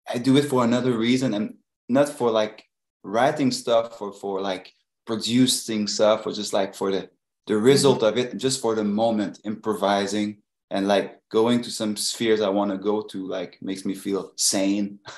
I 0.09 0.19
do 0.19 0.37
it 0.37 0.45
for 0.45 0.63
another 0.63 0.93
reason, 0.93 1.35
and 1.35 1.55
not 1.89 2.09
for 2.09 2.31
like 2.31 2.65
writing 3.03 3.51
stuff 3.51 4.01
or 4.03 4.13
for 4.13 4.41
like 4.41 4.73
producing 5.07 5.87
stuff, 5.87 6.27
or 6.27 6.33
just 6.33 6.53
like 6.53 6.75
for 6.75 6.93
the 6.93 7.09
the 7.47 7.57
result 7.57 8.03
of 8.03 8.19
it 8.19 8.37
just 8.37 8.61
for 8.61 8.75
the 8.75 8.85
moment 8.85 9.41
improvising 9.45 10.39
and 10.71 10.89
like 10.89 11.21
going 11.31 11.63
to 11.63 11.71
some 11.71 11.97
spheres 11.97 12.41
i 12.41 12.49
want 12.49 12.71
to 12.71 12.79
go 12.79 13.03
to 13.03 13.27
like 13.27 13.59
makes 13.63 13.85
me 13.85 13.95
feel 13.95 14.33
sane. 14.37 14.99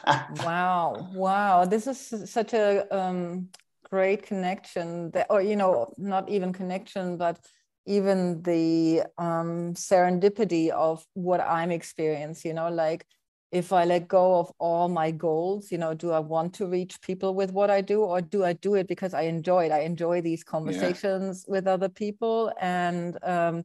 Wow. 0.45 1.09
Wow. 1.15 1.65
This 1.65 1.87
is 1.87 2.31
such 2.31 2.53
a 2.53 2.87
um, 2.95 3.49
great 3.91 4.23
connection 4.23 5.11
that 5.13 5.27
or 5.31 5.41
you 5.41 5.57
know 5.57 5.93
not 5.97 6.29
even 6.29 6.53
connection 6.53 7.17
but 7.17 7.39
even 7.87 8.43
the 8.43 9.03
um, 9.17 9.73
serendipity 9.75 10.69
of 10.71 11.05
what 11.15 11.41
i'm 11.41 11.71
experiencing 11.71 12.51
you 12.51 12.55
know 12.55 12.69
like 12.69 13.07
if 13.51 13.73
I 13.73 13.85
let 13.85 14.09
go 14.09 14.39
of 14.41 14.53
all 14.59 14.89
my 14.89 15.11
goals, 15.11 15.73
you 15.73 15.79
know, 15.79 15.95
do 15.95 16.11
I 16.11 16.19
want 16.19 16.55
to 16.55 16.67
reach 16.67 17.01
people 17.01 17.35
with 17.35 17.53
what 17.53 17.71
I 17.71 17.81
do, 17.81 18.03
or 18.03 18.21
do 18.21 18.45
I 18.45 18.53
do 18.53 18.75
it 18.75 18.89
because 18.89 19.15
I 19.15 19.23
enjoy 19.23 19.67
it? 19.67 19.73
I 19.73 19.81
enjoy 19.81 20.21
these 20.21 20.45
conversations 20.45 21.45
yeah. 21.47 21.53
with 21.53 21.67
other 21.67 21.89
people, 21.89 22.53
and 22.61 23.19
um, 23.23 23.65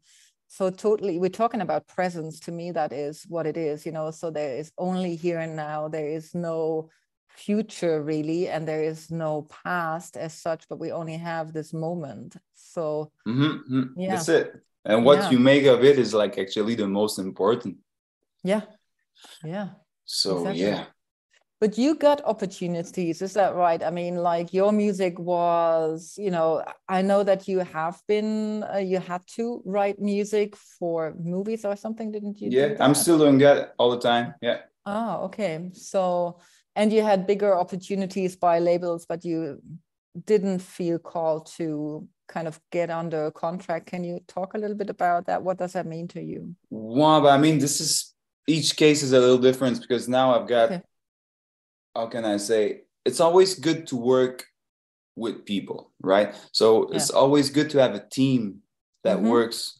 so 0.53 0.69
totally 0.69 1.17
we're 1.17 1.29
talking 1.29 1.61
about 1.61 1.87
presence 1.87 2.39
to 2.39 2.51
me 2.51 2.69
that 2.69 2.93
is 2.93 3.25
what 3.27 3.47
it 3.47 3.57
is 3.57 3.87
you 3.87 3.91
know 3.91 4.11
so 4.11 4.29
there 4.29 4.55
is 4.55 4.71
only 4.77 5.15
here 5.15 5.39
and 5.39 5.55
now 5.55 5.87
there 5.87 6.07
is 6.07 6.35
no 6.35 6.89
future 7.27 8.03
really 8.03 8.47
and 8.47 8.67
there 8.67 8.83
is 8.83 9.09
no 9.09 9.47
past 9.63 10.15
as 10.15 10.31
such 10.31 10.69
but 10.69 10.77
we 10.77 10.91
only 10.91 11.17
have 11.17 11.53
this 11.53 11.73
moment 11.73 12.35
so 12.53 13.11
mm-hmm, 13.27 13.43
mm-hmm. 13.43 13.99
yeah 13.99 14.09
that's 14.09 14.29
it 14.29 14.61
and 14.85 15.03
what 15.03 15.17
yeah. 15.17 15.31
you 15.31 15.39
make 15.39 15.65
of 15.65 15.83
it 15.83 15.97
is 15.97 16.13
like 16.13 16.37
actually 16.37 16.75
the 16.75 16.87
most 16.87 17.17
important 17.17 17.75
yeah 18.43 18.61
yeah 19.43 19.69
so 20.05 20.39
exactly. 20.39 20.63
yeah. 20.63 20.85
But 21.61 21.77
you 21.77 21.95
got 21.95 22.21
opportunities 22.25 23.21
is 23.21 23.33
that 23.33 23.55
right? 23.55 23.81
I 23.81 23.89
mean 23.89 24.17
like 24.17 24.51
your 24.51 24.73
music 24.73 25.17
was 25.17 26.15
you 26.17 26.29
know 26.29 26.61
i 26.89 27.01
know 27.01 27.23
that 27.23 27.47
you 27.47 27.59
have 27.59 28.01
been 28.05 28.63
uh, 28.63 28.79
you 28.79 28.99
had 28.99 29.21
to 29.37 29.61
write 29.63 29.97
music 29.97 30.57
for 30.57 31.13
movies 31.17 31.63
or 31.63 31.77
something 31.77 32.11
didn't 32.11 32.41
you 32.41 32.49
yeah 32.51 32.75
i'm 32.81 32.93
still 32.93 33.17
doing 33.17 33.37
that 33.37 33.75
all 33.77 33.91
the 33.91 33.99
time 33.99 34.33
yeah. 34.41 34.57
Oh 34.85 35.25
okay. 35.25 35.69
So 35.73 36.39
and 36.75 36.91
you 36.91 37.01
had 37.01 37.27
bigger 37.27 37.57
opportunities 37.57 38.35
by 38.35 38.59
labels 38.59 39.05
but 39.05 39.23
you 39.23 39.61
didn't 40.25 40.59
feel 40.59 40.99
called 40.99 41.47
to 41.57 42.07
kind 42.27 42.47
of 42.47 42.59
get 42.71 42.89
under 42.89 43.25
a 43.25 43.31
contract. 43.31 43.87
Can 43.87 44.03
you 44.03 44.19
talk 44.27 44.53
a 44.53 44.57
little 44.57 44.77
bit 44.77 44.89
about 44.89 45.25
that? 45.25 45.43
What 45.43 45.57
does 45.57 45.73
that 45.73 45.85
mean 45.85 46.07
to 46.09 46.21
you? 46.21 46.55
Well 46.69 47.27
i 47.27 47.37
mean 47.37 47.59
this 47.59 47.79
is 47.79 48.12
each 48.47 48.75
case 48.75 49.03
is 49.03 49.13
a 49.13 49.19
little 49.19 49.37
different 49.37 49.79
because 49.81 50.07
now 50.07 50.39
i've 50.39 50.47
got 50.47 50.71
okay 50.71 50.81
how 51.95 52.07
can 52.07 52.25
I 52.25 52.37
say? 52.37 52.81
It's 53.05 53.19
always 53.19 53.55
good 53.55 53.87
to 53.87 53.95
work 53.95 54.45
with 55.15 55.45
people, 55.45 55.91
right? 56.01 56.35
So 56.51 56.89
yeah. 56.89 56.95
it's 56.95 57.09
always 57.09 57.49
good 57.49 57.69
to 57.71 57.79
have 57.79 57.93
a 57.93 58.07
team 58.09 58.61
that 59.03 59.17
mm-hmm. 59.17 59.27
works. 59.27 59.79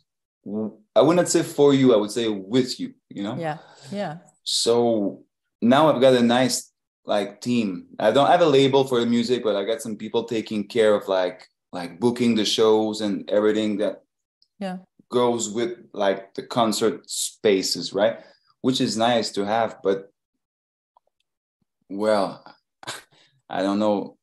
I 0.96 1.02
would 1.02 1.16
not 1.16 1.30
say 1.30 1.44
for 1.44 1.74
you, 1.74 1.94
I 1.94 1.98
would 1.98 2.12
say 2.12 2.28
with 2.28 2.80
you, 2.80 2.94
you 3.10 3.24
know? 3.24 3.36
Yeah. 3.38 3.58
Yeah. 3.92 4.18
So 4.44 5.24
now 5.62 5.92
I've 5.92 6.02
got 6.02 6.14
a 6.14 6.22
nice 6.22 6.72
like 7.06 7.42
team. 7.42 7.88
I 8.00 8.12
don't 8.12 8.28
have 8.30 8.42
a 8.42 8.46
label 8.46 8.84
for 8.84 9.00
the 9.00 9.06
music, 9.06 9.44
but 9.44 9.56
I 9.56 9.64
got 9.64 9.82
some 9.82 9.96
people 9.96 10.26
taking 10.26 10.68
care 10.68 10.94
of 10.94 11.08
like 11.08 11.48
like 11.72 12.00
booking 12.00 12.36
the 12.36 12.46
shows 12.46 13.02
and 13.02 13.28
everything 13.32 13.78
that 13.78 14.04
yeah 14.60 14.78
goes 15.10 15.50
with 15.50 15.80
like 15.94 16.34
the 16.36 16.44
concert 16.44 17.10
spaces, 17.10 17.94
right? 17.94 18.20
Which 18.64 18.80
is 18.80 18.98
nice 18.98 19.30
to 19.34 19.46
have, 19.46 19.78
but 19.84 20.10
well, 21.90 22.44
I 23.50 23.62
don't 23.62 23.78
know. 23.78 24.18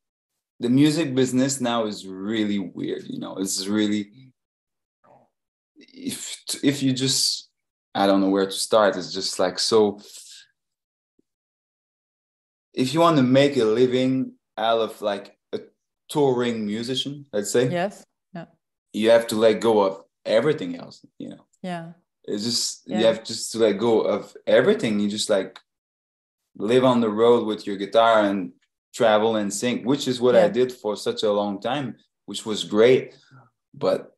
The 0.61 0.71
music 0.71 1.15
business 1.15 1.61
now 1.61 1.85
is 1.85 2.07
really 2.07 2.59
weird, 2.59 3.05
you 3.05 3.19
know. 3.21 3.37
It's 3.37 3.67
really 3.67 4.33
if 5.77 6.39
if 6.65 6.83
you 6.83 6.95
just 6.95 7.51
I 7.95 8.07
don't 8.07 8.23
know 8.23 8.31
where 8.31 8.47
to 8.47 8.51
start. 8.69 8.97
It's 8.97 9.13
just 9.13 9.39
like 9.39 9.59
so 9.59 10.01
if 12.73 12.95
you 12.95 13.01
want 13.01 13.19
to 13.19 13.23
make 13.23 13.59
a 13.59 13.65
living 13.65 14.33
out 14.57 14.81
of 14.81 15.03
like 15.03 15.37
a 15.53 15.61
touring 16.09 16.65
musician, 16.67 17.27
let's 17.31 17.51
say. 17.51 17.69
Yes. 17.69 18.07
Yeah. 18.33 18.47
You 18.95 19.11
have 19.11 19.27
to 19.29 19.37
let 19.37 19.61
go 19.61 19.81
of 19.83 20.03
everything 20.25 20.77
else, 20.77 21.05
you 21.19 21.29
know. 21.29 21.45
Yeah. 21.63 21.93
It's 22.25 22.45
just 22.45 22.83
yeah. 22.87 22.99
you 22.99 23.07
have 23.07 23.25
just 23.25 23.53
to 23.53 23.59
let 23.59 23.79
go 23.79 24.03
of 24.03 24.37
everything. 24.47 25.01
You 25.01 25.09
just 25.09 25.31
like 25.31 25.59
live 26.57 26.85
on 26.85 27.01
the 27.01 27.11
road 27.11 27.47
with 27.47 27.67
your 27.67 27.77
guitar 27.77 28.23
and 28.23 28.53
travel 28.95 29.37
and 29.37 29.53
sing, 29.53 29.85
which 29.85 30.09
is 30.09 30.21
what 30.21 30.35
yeah. 30.35 30.45
I 30.45 30.49
did 30.49 30.73
for 30.73 30.97
such 30.97 31.23
a 31.23 31.33
long 31.33 31.61
time, 31.61 31.97
which 32.27 32.45
was 32.45 32.65
great. 32.65 33.17
But 33.73 34.13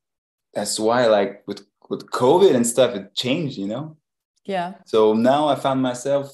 that's 0.54 0.78
why, 0.78 1.06
like 1.06 1.42
with 1.46 1.64
with 1.88 2.10
COVID 2.10 2.54
and 2.54 2.66
stuff, 2.66 2.94
it 2.94 3.14
changed, 3.14 3.58
you 3.58 3.68
know. 3.68 3.96
Yeah. 4.44 4.74
So 4.86 5.14
now 5.14 5.48
I 5.48 5.54
found 5.54 5.82
myself 5.82 6.32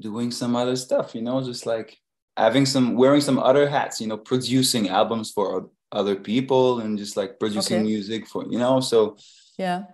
doing 0.00 0.30
some 0.30 0.56
other 0.56 0.76
stuff, 0.76 1.14
you 1.14 1.22
know, 1.22 1.42
just 1.42 1.66
like 1.66 1.96
having 2.36 2.66
some 2.66 2.96
wearing 2.96 3.20
some 3.20 3.38
other 3.38 3.68
hats, 3.68 4.00
you 4.00 4.06
know, 4.06 4.16
producing 4.18 4.88
albums 4.88 5.30
for 5.30 5.70
other 5.92 6.16
people 6.16 6.80
and 6.80 6.98
just 6.98 7.16
like 7.16 7.38
producing 7.38 7.78
okay. 7.78 7.84
music 7.84 8.26
for, 8.26 8.44
you 8.50 8.58
know, 8.58 8.80
so 8.80 9.16
yeah 9.58 9.84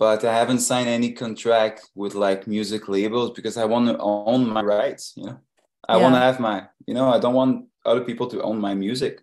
but 0.00 0.24
I 0.24 0.32
haven't 0.34 0.60
signed 0.60 0.88
any 0.88 1.12
contract 1.12 1.90
with 1.94 2.14
like 2.14 2.46
music 2.46 2.88
labels 2.88 3.32
because 3.32 3.58
I 3.58 3.66
want 3.66 3.86
to 3.88 3.98
own 3.98 4.48
my 4.48 4.62
rights. 4.62 5.12
You 5.14 5.26
know, 5.26 5.38
I 5.86 5.96
yeah. 5.96 6.02
want 6.02 6.14
to 6.14 6.20
have 6.20 6.40
my, 6.40 6.66
you 6.86 6.94
know, 6.94 7.10
I 7.10 7.18
don't 7.20 7.34
want 7.34 7.66
other 7.84 8.00
people 8.00 8.26
to 8.28 8.40
own 8.40 8.58
my 8.58 8.72
music, 8.72 9.20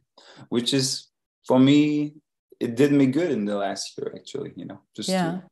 which 0.50 0.76
is 0.76 1.08
for 1.48 1.60
me, 1.60 2.14
it 2.60 2.76
did 2.76 2.92
me 2.92 3.08
good 3.08 3.32
in 3.32 3.46
the 3.46 3.56
last 3.56 3.98
year 3.98 4.14
actually. 4.16 4.54
You 4.56 4.66
know, 4.66 4.80
just 4.96 5.10
yeah. 5.10 5.32
To... 5.32 5.44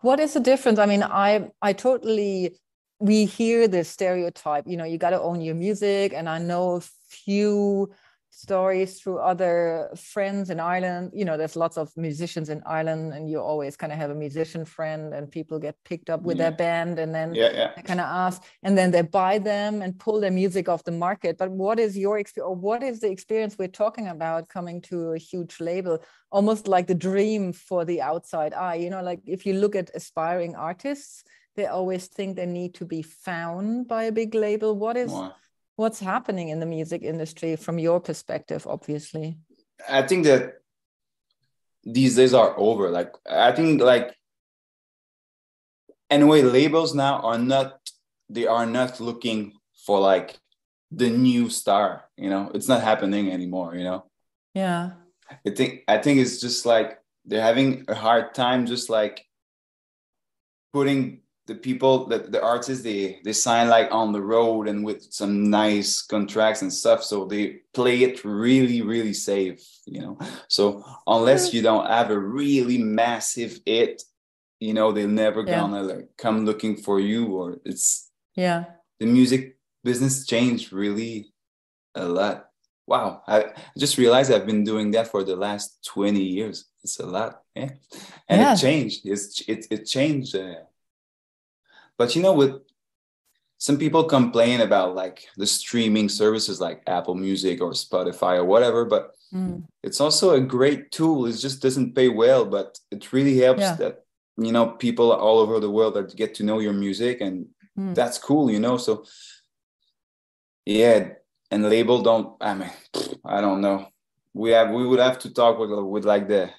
What 0.00 0.18
is 0.18 0.32
the 0.32 0.40
difference? 0.40 0.78
I 0.78 0.86
mean, 0.86 1.02
I 1.02 1.50
I 1.60 1.74
totally 1.74 2.56
we 3.00 3.26
hear 3.26 3.68
the 3.68 3.84
stereotype. 3.84 4.64
You 4.66 4.78
know, 4.78 4.84
you 4.84 4.96
got 4.96 5.10
to 5.10 5.20
own 5.20 5.42
your 5.42 5.56
music, 5.56 6.14
and 6.14 6.26
I 6.26 6.38
know 6.38 6.76
a 6.76 6.82
few 7.10 7.90
stories 8.38 9.00
through 9.00 9.18
other 9.18 9.90
friends 9.96 10.48
in 10.48 10.60
Ireland. 10.60 11.10
You 11.12 11.24
know, 11.24 11.36
there's 11.36 11.56
lots 11.56 11.76
of 11.76 11.90
musicians 11.96 12.48
in 12.48 12.62
Ireland, 12.64 13.12
and 13.12 13.28
you 13.28 13.40
always 13.40 13.76
kind 13.76 13.92
of 13.92 13.98
have 13.98 14.10
a 14.10 14.14
musician 14.14 14.64
friend, 14.64 15.12
and 15.12 15.28
people 15.28 15.58
get 15.58 15.76
picked 15.84 16.08
up 16.08 16.22
with 16.22 16.36
yeah. 16.36 16.44
their 16.44 16.52
mm. 16.52 16.58
band, 16.58 16.98
and 17.00 17.12
then 17.12 17.34
yeah, 17.34 17.50
yeah. 17.52 17.70
they 17.74 17.82
kind 17.82 18.00
of 18.00 18.06
ask, 18.06 18.42
and 18.62 18.78
then 18.78 18.92
they 18.92 19.02
buy 19.02 19.38
them 19.38 19.82
and 19.82 19.98
pull 19.98 20.20
their 20.20 20.30
music 20.30 20.68
off 20.68 20.84
the 20.84 20.92
market. 20.92 21.36
But 21.36 21.50
what 21.50 21.80
is 21.80 21.98
your 21.98 22.18
experience, 22.18 22.48
or 22.48 22.54
what 22.54 22.82
is 22.82 23.00
the 23.00 23.10
experience 23.10 23.56
we're 23.58 23.68
talking 23.68 24.06
about 24.08 24.48
coming 24.48 24.80
to 24.82 25.12
a 25.12 25.18
huge 25.18 25.60
label? 25.60 25.98
Almost 26.30 26.68
like 26.68 26.86
the 26.86 26.94
dream 26.94 27.52
for 27.52 27.84
the 27.84 28.00
outside 28.00 28.54
eye. 28.54 28.76
You 28.76 28.90
know, 28.90 29.02
like 29.02 29.20
if 29.26 29.46
you 29.46 29.54
look 29.54 29.74
at 29.74 29.90
aspiring 29.94 30.54
artists, 30.54 31.24
they 31.56 31.66
always 31.66 32.06
think 32.06 32.36
they 32.36 32.46
need 32.46 32.74
to 32.74 32.84
be 32.84 33.02
found 33.02 33.88
by 33.88 34.04
a 34.04 34.12
big 34.12 34.34
label. 34.34 34.78
What 34.78 34.96
is 34.96 35.12
what's 35.78 36.00
happening 36.00 36.48
in 36.48 36.58
the 36.58 36.66
music 36.66 37.02
industry 37.02 37.54
from 37.54 37.78
your 37.78 38.00
perspective 38.00 38.66
obviously? 38.66 39.38
I 39.88 40.02
think 40.02 40.24
that 40.24 40.54
these 41.84 42.16
days 42.16 42.34
are 42.34 42.52
over. 42.58 42.90
Like 42.90 43.12
i 43.30 43.52
think 43.52 43.80
like 43.80 44.14
anyway 46.10 46.42
labels 46.42 46.94
now 46.94 47.20
are 47.20 47.38
not 47.38 47.78
they 48.28 48.46
are 48.46 48.66
not 48.66 49.00
looking 49.00 49.52
for 49.86 50.00
like 50.00 50.36
the 50.90 51.10
new 51.10 51.48
star 51.48 52.04
you 52.16 52.28
know? 52.28 52.50
It's 52.54 52.68
not 52.68 52.82
happening 52.82 53.30
anymore 53.30 53.76
you 53.76 53.84
know? 53.84 54.04
Yeah. 54.54 54.90
I 55.46 55.50
think 55.50 55.84
i 55.86 55.98
think 55.98 56.18
it's 56.20 56.40
just 56.40 56.66
like 56.66 56.98
they're 57.24 57.48
having 57.50 57.84
a 57.88 57.94
hard 57.94 58.34
time 58.34 58.66
just 58.66 58.90
like 58.90 59.24
putting 60.72 61.20
the 61.48 61.54
people 61.54 62.06
that 62.06 62.30
the 62.30 62.42
artists 62.42 62.84
they 62.84 63.20
they 63.24 63.32
sign 63.32 63.68
like 63.68 63.88
on 63.90 64.12
the 64.12 64.20
road 64.20 64.68
and 64.68 64.84
with 64.84 65.02
some 65.10 65.50
nice 65.50 66.02
contracts 66.02 66.60
and 66.60 66.72
stuff 66.72 67.02
so 67.02 67.24
they 67.24 67.60
play 67.72 68.02
it 68.02 68.22
really 68.24 68.82
really 68.82 69.14
safe 69.14 69.60
you 69.86 70.00
know? 70.00 70.18
So 70.48 70.84
unless 71.06 71.54
you 71.54 71.62
don't 71.62 71.86
have 71.86 72.10
a 72.10 72.18
really 72.18 72.78
massive 72.78 73.60
hit 73.64 74.02
you 74.60 74.74
know 74.74 74.92
they're 74.92 75.08
never 75.08 75.42
yeah. 75.42 75.60
gonna 75.60 75.82
like 75.82 76.08
come 76.18 76.44
looking 76.44 76.76
for 76.76 77.00
you 77.00 77.26
or 77.26 77.58
it's 77.64 78.10
yeah. 78.36 78.64
the 79.00 79.06
music 79.06 79.56
business 79.82 80.26
changed 80.26 80.72
really 80.72 81.32
a 81.94 82.04
lot. 82.04 82.44
Wow. 82.86 83.22
I 83.26 83.52
just 83.76 83.98
realized 83.98 84.30
i've 84.30 84.46
been 84.46 84.64
doing 84.64 84.90
that 84.92 85.08
for 85.08 85.24
the 85.24 85.36
last 85.36 85.84
20 85.86 86.20
years. 86.20 86.66
It's 86.84 87.00
a 87.00 87.06
lot 87.06 87.42
yeah. 87.54 87.70
And 88.28 88.40
yeah. 88.40 88.52
it 88.52 88.58
changed. 88.58 89.00
It's 89.04 89.40
it, 89.48 89.66
it 89.70 89.86
changed 89.86 90.36
uh, 90.36 90.54
but 91.98 92.14
you 92.16 92.22
know, 92.22 92.32
with 92.32 92.62
some 93.58 93.76
people 93.76 94.04
complain 94.04 94.60
about 94.60 94.94
like 94.94 95.26
the 95.36 95.46
streaming 95.46 96.08
services 96.08 96.60
like 96.60 96.82
Apple 96.86 97.16
Music 97.16 97.60
or 97.60 97.72
Spotify 97.72 98.36
or 98.36 98.44
whatever, 98.44 98.84
but 98.84 99.10
mm. 99.34 99.64
it's 99.82 100.00
also 100.00 100.34
a 100.34 100.40
great 100.40 100.92
tool. 100.92 101.26
It 101.26 101.32
just 101.32 101.60
doesn't 101.60 101.94
pay 101.94 102.08
well, 102.08 102.44
but 102.44 102.78
it 102.92 103.12
really 103.12 103.36
helps 103.38 103.60
yeah. 103.60 103.74
that 103.74 104.04
you 104.36 104.52
know 104.52 104.68
people 104.68 105.12
all 105.12 105.40
over 105.40 105.58
the 105.58 105.70
world 105.70 105.94
that 105.94 106.14
get 106.14 106.36
to 106.36 106.44
know 106.44 106.60
your 106.60 106.72
music, 106.72 107.20
and 107.20 107.46
mm. 107.76 107.94
that's 107.96 108.16
cool, 108.16 108.48
you 108.48 108.60
know. 108.60 108.76
So 108.76 109.04
yeah, 110.64 111.08
and 111.50 111.68
label 111.68 112.00
don't. 112.02 112.36
I 112.40 112.54
mean, 112.54 112.70
I 113.24 113.40
don't 113.40 113.60
know. 113.60 113.88
We 114.34 114.50
have 114.50 114.70
we 114.70 114.86
would 114.86 115.00
have 115.00 115.18
to 115.20 115.34
talk 115.34 115.58
with 115.58 115.70
with 115.70 116.04
like 116.04 116.28
the 116.28 116.50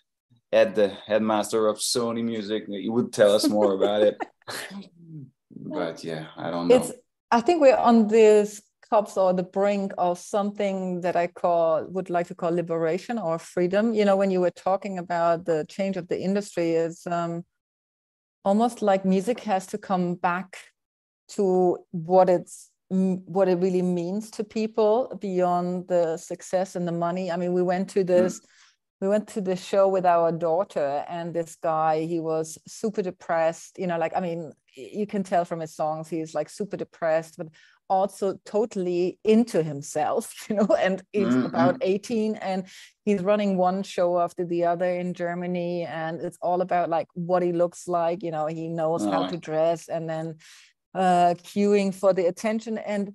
head 0.51 0.75
the 0.75 0.89
headmaster 1.07 1.67
of 1.67 1.77
Sony 1.77 2.25
Music. 2.25 2.65
He 2.67 2.89
would 2.89 3.13
tell 3.13 3.33
us 3.33 3.47
more 3.47 3.73
about 3.73 4.01
it. 4.01 4.17
but 5.59 6.03
yeah, 6.03 6.27
I 6.37 6.49
don't 6.49 6.67
know. 6.67 6.75
It's 6.75 6.91
I 7.31 7.41
think 7.41 7.61
we're 7.61 7.75
on 7.75 8.07
this 8.07 8.61
cups 8.89 9.17
or 9.17 9.33
the 9.33 9.43
brink 9.43 9.93
of 9.97 10.17
something 10.17 11.01
that 11.01 11.15
I 11.15 11.27
call 11.27 11.85
would 11.89 12.09
like 12.09 12.27
to 12.27 12.35
call 12.35 12.51
liberation 12.51 13.19
or 13.19 13.37
freedom. 13.37 13.93
You 13.93 14.05
know, 14.05 14.15
when 14.15 14.31
you 14.31 14.41
were 14.41 14.51
talking 14.51 14.97
about 14.97 15.45
the 15.45 15.65
change 15.69 15.97
of 15.97 16.07
the 16.07 16.19
industry, 16.19 16.71
is 16.71 17.05
um, 17.05 17.45
almost 18.43 18.81
like 18.81 19.05
music 19.05 19.41
has 19.41 19.67
to 19.67 19.77
come 19.77 20.15
back 20.15 20.57
to 21.29 21.77
what 21.91 22.29
it's 22.29 22.71
what 22.91 23.47
it 23.47 23.59
really 23.59 23.83
means 23.83 24.31
to 24.31 24.43
people 24.43 25.15
beyond 25.21 25.87
the 25.87 26.17
success 26.17 26.75
and 26.75 26.87
the 26.87 26.91
money. 26.91 27.31
I 27.31 27.37
mean, 27.37 27.53
we 27.53 27.61
went 27.61 27.89
to 27.91 28.03
this. 28.03 28.39
Mm 28.39 28.45
we 29.01 29.07
went 29.07 29.27
to 29.29 29.41
the 29.41 29.55
show 29.55 29.87
with 29.87 30.05
our 30.05 30.31
daughter 30.31 31.05
and 31.07 31.33
this 31.33 31.55
guy 31.55 32.05
he 32.05 32.19
was 32.19 32.57
super 32.67 33.01
depressed 33.01 33.77
you 33.79 33.87
know 33.87 33.97
like 33.97 34.13
i 34.15 34.19
mean 34.19 34.51
you 34.75 35.07
can 35.07 35.23
tell 35.23 35.45
from 35.45 35.59
his 35.59 35.75
songs 35.75 36.09
he's 36.09 36.33
like 36.33 36.49
super 36.49 36.77
depressed 36.77 37.35
but 37.37 37.47
also 37.89 38.37
totally 38.45 39.17
into 39.23 39.63
himself 39.63 40.45
you 40.49 40.55
know 40.55 40.67
and 40.79 41.01
he's 41.11 41.27
mm-hmm. 41.27 41.45
about 41.45 41.77
18 41.81 42.35
and 42.35 42.65
he's 43.03 43.21
running 43.21 43.57
one 43.57 43.81
show 43.83 44.19
after 44.19 44.45
the 44.45 44.63
other 44.65 44.89
in 44.89 45.13
germany 45.13 45.83
and 45.83 46.21
it's 46.21 46.37
all 46.41 46.61
about 46.61 46.89
like 46.89 47.07
what 47.13 47.41
he 47.41 47.51
looks 47.51 47.87
like 47.87 48.21
you 48.21 48.31
know 48.31 48.45
he 48.45 48.67
knows 48.67 49.05
oh. 49.05 49.11
how 49.11 49.27
to 49.27 49.37
dress 49.37 49.87
and 49.87 50.09
then 50.09 50.35
uh 50.93 51.33
queuing 51.43 51.93
for 51.93 52.13
the 52.13 52.25
attention 52.25 52.77
and 52.77 53.13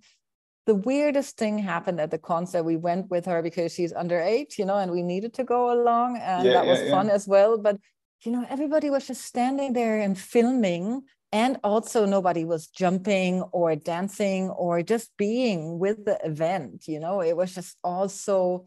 the 0.66 0.74
weirdest 0.74 1.36
thing 1.36 1.58
happened 1.58 2.00
at 2.00 2.10
the 2.10 2.18
concert. 2.18 2.62
We 2.62 2.76
went 2.76 3.10
with 3.10 3.26
her 3.26 3.42
because 3.42 3.74
she's 3.74 3.92
under 3.92 4.20
eight, 4.20 4.58
you 4.58 4.64
know, 4.64 4.78
and 4.78 4.90
we 4.90 5.02
needed 5.02 5.34
to 5.34 5.44
go 5.44 5.72
along, 5.72 6.18
and 6.18 6.46
yeah, 6.46 6.52
that 6.54 6.66
was 6.66 6.80
yeah, 6.82 6.90
fun 6.90 7.10
as 7.10 7.28
well. 7.28 7.58
But 7.58 7.78
you 8.22 8.32
know, 8.32 8.46
everybody 8.48 8.90
was 8.90 9.06
just 9.06 9.22
standing 9.22 9.74
there 9.74 10.00
and 10.00 10.18
filming, 10.18 11.02
and 11.32 11.58
also 11.62 12.06
nobody 12.06 12.44
was 12.44 12.68
jumping 12.68 13.42
or 13.52 13.76
dancing 13.76 14.50
or 14.50 14.82
just 14.82 15.10
being 15.18 15.78
with 15.78 16.04
the 16.04 16.18
event. 16.24 16.88
You 16.88 17.00
know, 17.00 17.20
it 17.20 17.36
was 17.36 17.54
just 17.54 17.76
also 17.84 18.66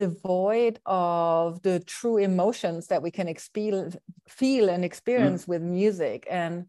devoid 0.00 0.80
of 0.84 1.62
the 1.62 1.78
true 1.78 2.16
emotions 2.16 2.88
that 2.88 3.02
we 3.02 3.10
can 3.12 3.32
feel 4.28 4.68
and 4.68 4.82
mm. 4.82 4.84
experience 4.84 5.44
mm. 5.44 5.48
with 5.48 5.62
music 5.62 6.26
and 6.28 6.66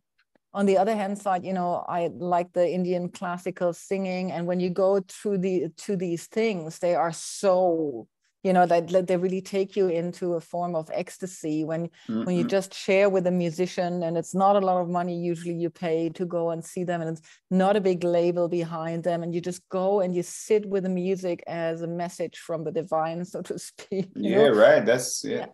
on 0.53 0.65
the 0.65 0.77
other 0.77 0.95
hand 0.95 1.17
side 1.17 1.43
you 1.43 1.53
know 1.53 1.83
i 1.88 2.10
like 2.17 2.51
the 2.53 2.69
indian 2.69 3.10
classical 3.10 3.74
singing 3.74 4.31
and 4.31 4.45
when 4.45 4.60
you 4.60 4.69
go 4.69 5.01
through 5.07 5.38
the 5.38 5.67
to 5.77 5.95
these 5.95 6.27
things 6.27 6.79
they 6.79 6.95
are 6.95 7.12
so 7.12 8.07
you 8.43 8.51
know 8.51 8.65
that 8.65 9.07
they 9.07 9.17
really 9.17 9.41
take 9.41 9.75
you 9.75 9.88
into 9.88 10.33
a 10.33 10.41
form 10.41 10.75
of 10.75 10.89
ecstasy 10.93 11.63
when 11.63 11.88
mm-hmm. 11.88 12.25
when 12.25 12.36
you 12.36 12.43
just 12.43 12.74
share 12.74 13.10
with 13.10 13.25
a 13.25 13.31
musician 13.31 14.03
and 14.03 14.17
it's 14.17 14.36
not 14.36 14.55
a 14.55 14.60
lot 14.60 14.81
of 14.81 14.89
money 14.89 15.17
usually 15.17 15.53
you 15.53 15.69
pay 15.69 16.10
to 16.10 16.25
go 16.25 16.51
and 16.51 16.63
see 16.63 16.83
them 16.83 17.01
and 17.01 17.17
it's 17.17 17.22
not 17.50 17.75
a 17.75 17.81
big 17.81 18.03
label 18.03 18.50
behind 18.50 19.03
them 19.03 19.24
and 19.24 19.33
you 19.33 19.41
just 19.41 19.67
go 19.69 20.01
and 20.01 20.13
you 20.13 20.22
sit 20.22 20.65
with 20.65 20.83
the 20.83 20.89
music 20.89 21.41
as 21.48 21.81
a 21.81 21.88
message 21.88 22.38
from 22.38 22.63
the 22.63 22.72
divine 22.72 23.24
so 23.24 23.41
to 23.41 23.57
speak 23.57 24.10
yeah 24.15 24.38
know? 24.38 24.50
right 24.50 24.86
that's 24.86 25.24
yeah 25.24 25.38
yeah, 25.38 25.45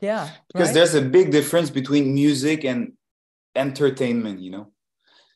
yeah 0.00 0.30
because 0.52 0.68
right? 0.68 0.74
there's 0.74 0.94
a 0.94 1.02
big 1.02 1.30
difference 1.30 1.70
between 1.70 2.12
music 2.12 2.64
and 2.64 2.92
entertainment 3.58 4.40
you 4.40 4.50
know? 4.50 4.66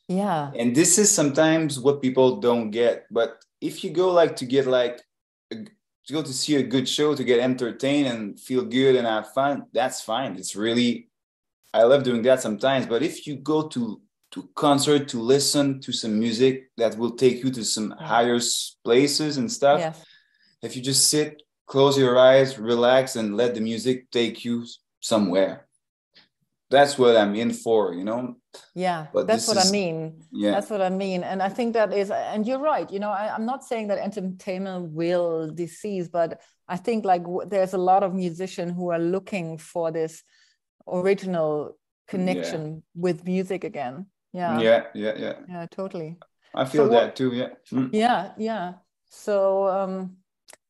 Yeah. 0.09 0.50
And 0.59 0.75
this 0.76 0.99
is 0.99 1.11
sometimes 1.11 1.79
what 1.79 2.02
people 2.02 2.41
don't 2.41 2.71
get 2.71 3.07
but 3.11 3.43
if 3.61 3.85
you 3.85 3.91
go 3.91 4.11
like 4.11 4.37
to 4.37 4.47
get 4.47 4.67
like 4.67 5.00
a, 5.52 5.57
to 6.07 6.12
go 6.12 6.23
to 6.23 6.33
see 6.33 6.57
a 6.57 6.62
good 6.62 6.88
show 6.88 7.14
to 7.14 7.25
get 7.25 7.41
entertained 7.41 8.09
and 8.09 8.38
feel 8.38 8.64
good 8.64 8.97
and 8.97 9.07
have 9.07 9.33
fun 9.33 9.67
that's 9.73 10.00
fine. 10.00 10.37
It's 10.37 10.57
really 10.57 11.09
i 11.75 11.83
love 11.83 12.02
doing 12.02 12.23
that 12.23 12.43
sometimes 12.43 12.87
but 12.87 13.02
if 13.02 13.26
you 13.26 13.37
go 13.37 13.69
to 13.69 14.00
to 14.33 14.49
concert 14.55 15.09
to 15.09 15.21
listen 15.21 15.81
to 15.81 15.93
some 15.93 16.19
music 16.19 16.71
that 16.76 16.97
will 16.97 17.12
take 17.12 17.43
you 17.45 17.50
to 17.50 17.64
some 17.64 17.91
higher 17.99 18.38
places 18.85 19.37
and 19.37 19.50
stuff 19.50 19.81
yeah. 19.81 19.93
if 20.62 20.75
you 20.75 20.83
just 20.83 21.09
sit 21.09 21.43
close 21.67 21.97
your 21.99 22.19
eyes 22.19 22.59
relax 22.59 23.17
and 23.17 23.37
let 23.37 23.55
the 23.55 23.61
music 23.61 24.11
take 24.11 24.45
you 24.45 24.64
somewhere 25.00 25.67
that's 26.73 26.99
what 26.99 27.17
I'm 27.17 27.37
in 27.37 27.52
for, 27.52 27.95
you 27.95 28.05
know. 28.05 28.37
Yeah, 28.75 29.07
but 29.12 29.29
that's 29.29 29.47
what 29.47 29.59
is, 29.59 29.69
I 29.69 29.71
mean. 29.71 30.25
Yeah, 30.33 30.50
that's 30.50 30.71
what 30.71 30.83
I 30.83 30.91
mean, 30.91 31.23
and 31.23 31.41
I 31.41 31.49
think 31.49 31.75
that 31.75 31.93
is, 31.93 32.11
and 32.11 32.47
you're 32.47 32.59
right. 32.59 32.91
You 32.91 32.99
know, 32.99 33.11
I, 33.11 33.35
am 33.35 33.47
not 33.47 33.62
saying 33.62 33.88
that 33.88 33.99
entertainment 33.99 34.91
will 34.91 35.50
deceive, 35.50 36.11
but 36.11 36.41
I 36.67 36.76
think 36.76 37.05
like 37.05 37.23
there's 37.47 37.75
a 37.75 37.79
lot 37.79 38.02
of 38.02 38.14
musicians 38.14 38.73
who 38.76 38.91
are 38.91 38.99
looking 38.99 39.59
for 39.59 39.93
this 39.93 40.25
original 40.88 41.76
connection 42.09 42.62
yeah. 42.75 42.81
with 42.95 43.25
music 43.25 43.64
again. 43.64 44.07
Yeah. 44.33 44.59
Yeah, 44.61 44.83
yeah, 44.95 45.14
yeah. 45.17 45.35
Yeah, 45.49 45.66
totally. 45.70 46.16
I 46.55 46.64
feel 46.64 46.87
so 46.87 46.88
that 46.90 47.05
what, 47.05 47.16
too. 47.16 47.33
Yeah. 47.35 47.49
Mm. 47.70 47.90
Yeah, 47.92 48.33
yeah. 48.38 48.75
So 49.09 49.68
um, 49.68 50.16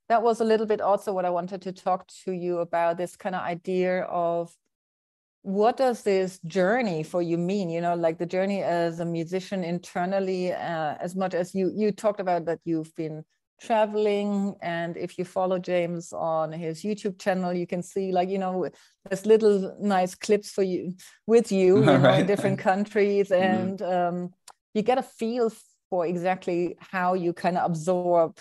that 0.09 0.23
was 0.23 0.41
a 0.41 0.45
little 0.45 0.67
bit 0.67 0.81
also 0.81 1.13
what 1.13 1.25
I 1.25 1.31
wanted 1.31 1.63
to 1.63 1.73
talk 1.73 2.07
to 2.25 2.33
you 2.33 2.59
about 2.59 2.97
this 2.97 3.17
kind 3.17 3.35
of 3.35 3.43
idea 3.43 4.03
of 4.03 4.55
what 5.43 5.77
does 5.77 6.03
this 6.03 6.39
journey 6.47 7.03
for 7.03 7.21
you 7.21 7.37
mean 7.37 7.69
you 7.69 7.81
know 7.81 7.95
like 7.95 8.19
the 8.19 8.27
journey 8.27 8.63
as 8.63 9.01
a 9.01 9.05
musician 9.05 9.65
internally 9.65 10.53
uh, 10.53 10.95
as 11.01 11.17
much 11.17 11.35
as 11.35 11.55
you 11.55 11.73
you 11.75 11.91
talked 11.91 12.21
about 12.21 12.45
that 12.45 12.61
you've 12.65 12.95
been 12.95 13.25
traveling 13.61 14.55
and 14.63 14.97
if 14.97 15.19
you 15.19 15.25
follow 15.25 15.59
james 15.59 16.13
on 16.13 16.53
his 16.53 16.83
youtube 16.83 17.19
channel 17.21 17.53
you 17.53 17.67
can 17.67 17.83
see 17.83 18.13
like 18.13 18.29
you 18.29 18.39
know 18.39 18.69
there's 19.09 19.27
little 19.27 19.77
nice 19.81 20.15
clips 20.15 20.51
for 20.51 20.63
you 20.63 20.95
with 21.27 21.51
you, 21.51 21.77
you 21.81 21.85
know, 21.85 21.97
right. 21.99 22.21
in 22.21 22.27
different 22.27 22.59
countries 22.59 23.31
mm-hmm. 23.31 23.43
and 23.43 23.79
mm-hmm. 23.79 24.17
um, 24.25 24.31
you 24.75 24.83
get 24.83 24.99
a 24.99 25.03
feel 25.03 25.51
for 25.91 26.07
exactly 26.07 26.77
how 26.79 27.15
you 27.15 27.33
kind 27.33 27.59
of 27.59 27.71
absorb 27.71 28.39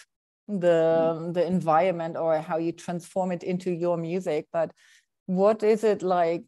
the 0.48 1.16
mm. 1.18 1.34
the 1.34 1.46
environment 1.46 2.18
or 2.18 2.40
how 2.40 2.58
you 2.58 2.72
transform 2.72 3.32
it 3.32 3.44
into 3.44 3.72
your 3.72 3.98
music 3.98 4.48
but 4.52 4.72
what 5.28 5.64
is 5.64 5.84
it 5.84 6.02
like 6.02 6.44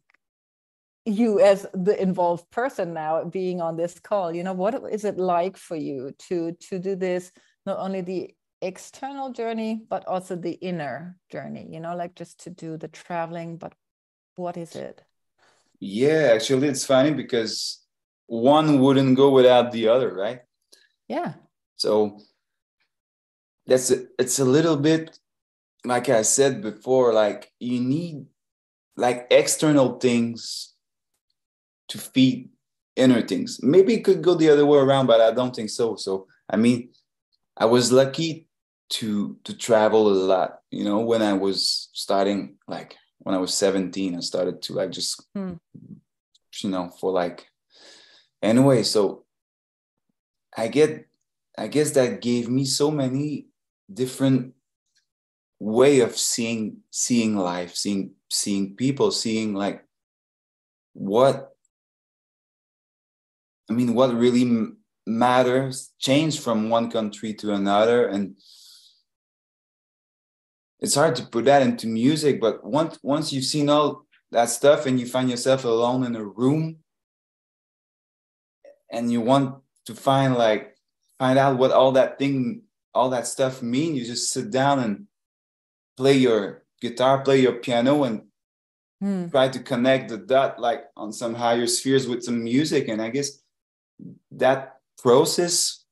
you 1.06 1.40
as 1.40 1.66
the 1.74 2.00
involved 2.00 2.50
person 2.50 2.94
now 2.94 3.24
being 3.24 3.60
on 3.60 3.76
this 3.76 3.98
call 3.98 4.34
you 4.34 4.42
know 4.42 4.54
what 4.54 4.74
is 4.90 5.04
it 5.04 5.18
like 5.18 5.56
for 5.56 5.76
you 5.76 6.12
to 6.18 6.52
to 6.52 6.78
do 6.78 6.96
this 6.96 7.30
not 7.66 7.78
only 7.78 8.00
the 8.00 8.30
external 8.62 9.30
journey 9.30 9.82
but 9.90 10.06
also 10.06 10.34
the 10.34 10.52
inner 10.52 11.16
journey 11.30 11.66
you 11.70 11.80
know 11.80 11.94
like 11.94 12.14
just 12.14 12.40
to 12.40 12.50
do 12.50 12.78
the 12.78 12.88
traveling 12.88 13.58
but 13.58 13.74
what 14.36 14.56
is 14.56 14.74
it? 14.74 15.02
Yeah 15.78 16.32
actually 16.34 16.68
it's 16.68 16.86
funny 16.86 17.12
because 17.12 17.84
one 18.26 18.80
wouldn't 18.80 19.16
go 19.16 19.30
without 19.30 19.70
the 19.70 19.88
other 19.88 20.12
right? 20.12 20.40
Yeah. 21.06 21.34
So 21.76 22.20
that's 23.66 23.90
a, 23.90 24.06
it's 24.18 24.38
a 24.38 24.44
little 24.44 24.76
bit 24.76 25.18
like 25.84 26.08
i 26.08 26.22
said 26.22 26.62
before 26.62 27.12
like 27.12 27.50
you 27.60 27.80
need 27.80 28.24
like 28.96 29.26
external 29.30 29.98
things 29.98 30.73
to 31.88 31.98
feed 31.98 32.50
inner 32.96 33.22
things. 33.22 33.60
Maybe 33.62 33.94
it 33.94 34.04
could 34.04 34.22
go 34.22 34.34
the 34.34 34.50
other 34.50 34.66
way 34.66 34.78
around, 34.78 35.06
but 35.06 35.20
I 35.20 35.32
don't 35.32 35.54
think 35.54 35.70
so. 35.70 35.96
So 35.96 36.26
I 36.48 36.56
mean, 36.56 36.90
I 37.56 37.66
was 37.66 37.92
lucky 37.92 38.48
to 38.90 39.36
to 39.44 39.56
travel 39.56 40.08
a 40.08 40.14
lot. 40.14 40.60
You 40.70 40.84
know, 40.84 41.00
when 41.00 41.22
I 41.22 41.32
was 41.32 41.88
starting, 41.92 42.56
like 42.68 42.96
when 43.18 43.34
I 43.34 43.38
was 43.38 43.54
17, 43.54 44.16
I 44.16 44.20
started 44.20 44.62
to 44.62 44.74
like 44.74 44.90
just 44.90 45.22
hmm. 45.34 45.54
you 46.62 46.70
know, 46.70 46.90
for 47.00 47.12
like 47.12 47.46
anyway, 48.42 48.82
so 48.82 49.24
I 50.56 50.68
get 50.68 51.08
I 51.56 51.68
guess 51.68 51.92
that 51.92 52.20
gave 52.20 52.48
me 52.48 52.64
so 52.64 52.90
many 52.90 53.46
different 53.92 54.54
way 55.58 56.00
of 56.00 56.16
seeing 56.16 56.78
seeing 56.90 57.36
life, 57.36 57.74
seeing 57.74 58.12
seeing 58.30 58.76
people, 58.76 59.10
seeing 59.10 59.54
like 59.54 59.84
what 60.92 61.53
I 63.70 63.72
mean, 63.72 63.94
what 63.94 64.14
really 64.14 64.72
matters 65.06 65.92
change 65.98 66.40
from 66.40 66.70
one 66.70 66.90
country 66.90 67.34
to 67.34 67.52
another, 67.52 68.06
and 68.06 68.36
it's 70.80 70.94
hard 70.94 71.16
to 71.16 71.26
put 71.26 71.46
that 71.46 71.62
into 71.62 71.86
music. 71.86 72.40
But 72.40 72.64
once 72.64 72.98
once 73.02 73.32
you've 73.32 73.44
seen 73.44 73.68
all 73.68 74.06
that 74.32 74.50
stuff 74.50 74.86
and 74.86 74.98
you 74.98 75.06
find 75.06 75.30
yourself 75.30 75.64
alone 75.64 76.04
in 76.04 76.16
a 76.16 76.24
room, 76.24 76.76
and 78.90 79.10
you 79.10 79.20
want 79.20 79.56
to 79.86 79.94
find 79.94 80.34
like 80.34 80.76
find 81.18 81.38
out 81.38 81.58
what 81.58 81.70
all 81.70 81.92
that 81.92 82.18
thing, 82.18 82.62
all 82.94 83.10
that 83.10 83.26
stuff 83.26 83.62
mean, 83.62 83.94
you 83.94 84.04
just 84.04 84.30
sit 84.30 84.50
down 84.50 84.80
and 84.80 85.06
play 85.96 86.14
your 86.14 86.64
guitar, 86.80 87.22
play 87.22 87.40
your 87.40 87.54
piano, 87.54 88.04
and 88.04 88.22
mm. 89.02 89.30
try 89.30 89.48
to 89.48 89.58
connect 89.60 90.10
the 90.10 90.18
dot 90.18 90.58
like 90.58 90.84
on 90.96 91.12
some 91.12 91.34
higher 91.34 91.66
spheres 91.66 92.06
with 92.06 92.22
some 92.22 92.42
music. 92.42 92.88
And 92.88 93.00
I 93.00 93.10
guess 93.10 93.40
that 94.44 94.76
process 94.98 95.84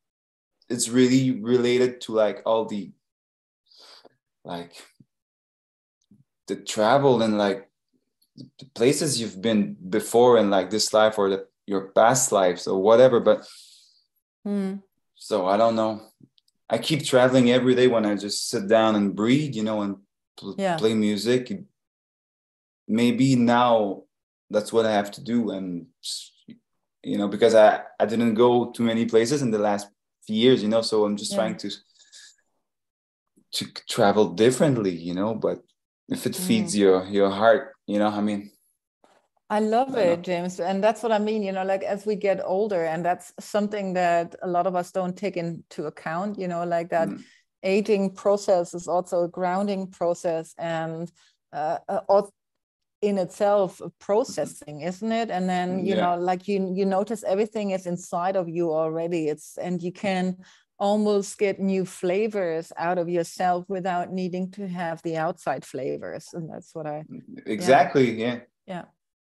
is 0.68 0.90
really 0.90 1.40
related 1.40 2.02
to 2.02 2.12
like 2.12 2.42
all 2.44 2.66
the 2.66 2.92
like 4.44 4.72
the 6.48 6.56
travel 6.56 7.22
and 7.22 7.38
like 7.38 7.70
the 8.36 8.66
places 8.74 9.18
you've 9.18 9.40
been 9.40 9.74
before 9.88 10.36
in 10.36 10.50
like 10.50 10.68
this 10.68 10.92
life 10.92 11.16
or 11.18 11.30
the, 11.30 11.46
your 11.66 11.82
past 11.98 12.30
lives 12.32 12.66
or 12.66 12.78
whatever 12.88 13.20
but 13.20 13.38
mm. 14.46 14.82
so 15.14 15.46
i 15.46 15.56
don't 15.56 15.76
know 15.76 16.00
i 16.68 16.76
keep 16.76 17.02
traveling 17.04 17.50
every 17.50 17.74
day 17.74 17.86
when 17.86 18.04
i 18.04 18.14
just 18.14 18.50
sit 18.50 18.68
down 18.68 18.96
and 18.96 19.16
breathe 19.16 19.54
you 19.54 19.62
know 19.62 19.80
and 19.80 19.96
pl- 20.36 20.56
yeah. 20.58 20.76
play 20.76 20.94
music 20.94 21.42
maybe 22.86 23.34
now 23.34 24.02
that's 24.50 24.72
what 24.74 24.84
i 24.84 24.92
have 24.92 25.10
to 25.10 25.22
do 25.22 25.52
and 25.52 25.86
you 27.02 27.18
know, 27.18 27.28
because 27.28 27.54
I, 27.54 27.82
I 27.98 28.06
didn't 28.06 28.34
go 28.34 28.70
to 28.70 28.82
many 28.82 29.06
places 29.06 29.42
in 29.42 29.50
the 29.50 29.58
last 29.58 29.88
few 30.26 30.36
years, 30.36 30.62
you 30.62 30.68
know, 30.68 30.82
so 30.82 31.04
I'm 31.04 31.16
just 31.16 31.32
yeah. 31.32 31.38
trying 31.38 31.56
to 31.58 31.70
to 33.54 33.66
travel 33.88 34.30
differently, 34.30 34.90
you 34.90 35.14
know, 35.14 35.34
but 35.34 35.62
if 36.08 36.26
it 36.26 36.36
feeds 36.36 36.74
mm. 36.74 36.78
your 36.78 37.04
your 37.06 37.30
heart 37.30 37.72
you 37.86 37.98
know 37.98 38.08
i 38.08 38.20
mean 38.20 38.50
I 39.50 39.58
love 39.58 39.94
it, 39.98 40.22
James. 40.22 40.60
And 40.60 40.82
that's 40.82 41.02
what 41.02 41.12
I 41.12 41.18
mean, 41.18 41.42
you 41.42 41.52
know, 41.52 41.62
like 41.62 41.82
as 41.82 42.06
we 42.06 42.16
get 42.16 42.40
older, 42.42 42.86
and 42.86 43.04
that's 43.04 43.34
something 43.38 43.92
that 43.92 44.34
a 44.40 44.48
lot 44.48 44.66
of 44.66 44.74
us 44.74 44.90
don't 44.92 45.14
take 45.14 45.36
into 45.36 45.84
account, 45.84 46.38
you 46.38 46.48
know, 46.48 46.64
like 46.64 46.88
that 46.88 47.08
mm. 47.10 47.22
aging 47.62 48.14
process 48.14 48.72
is 48.72 48.88
also 48.88 49.24
a 49.24 49.28
grounding 49.28 49.88
process 49.88 50.54
and 50.56 51.12
uh, 51.52 51.76
uh 51.86 52.00
in 53.02 53.18
itself 53.18 53.78
mm-hmm. 53.78 53.88
processing, 53.98 54.80
isn't 54.80 55.12
it? 55.12 55.30
And 55.30 55.48
then, 55.48 55.80
mm, 55.80 55.86
you 55.86 55.94
yeah. 55.94 56.02
know, 56.02 56.16
like 56.16 56.48
you 56.48 56.72
you 56.74 56.86
notice 56.86 57.22
everything 57.24 57.72
is 57.72 57.86
inside 57.86 58.36
of 58.36 58.48
you 58.48 58.72
already. 58.72 59.28
It's 59.28 59.58
and 59.58 59.82
you 59.82 59.92
can 59.92 60.38
almost 60.78 61.38
get 61.38 61.60
new 61.60 61.84
flavors 61.84 62.72
out 62.76 62.98
of 62.98 63.08
yourself 63.08 63.64
without 63.68 64.10
needing 64.10 64.50
to 64.50 64.66
have 64.66 65.00
the 65.02 65.16
outside 65.16 65.64
flavors. 65.64 66.28
And 66.32 66.48
that's 66.50 66.74
what 66.74 66.86
I 66.86 67.04
mm, 67.10 67.22
exactly, 67.46 68.12
yeah. 68.12 68.26
Yeah. 68.26 68.40
yeah 68.66 68.84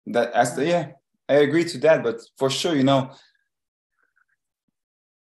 that 0.08 0.32
as 0.34 0.56
the, 0.56 0.66
yeah 0.66 0.92
i 1.30 1.36
agree 1.36 1.64
to 1.66 1.78
that 1.80 2.04
but 2.04 2.22
for 2.38 2.50
sure 2.50 2.76
you 2.76 2.84
know 2.84 3.12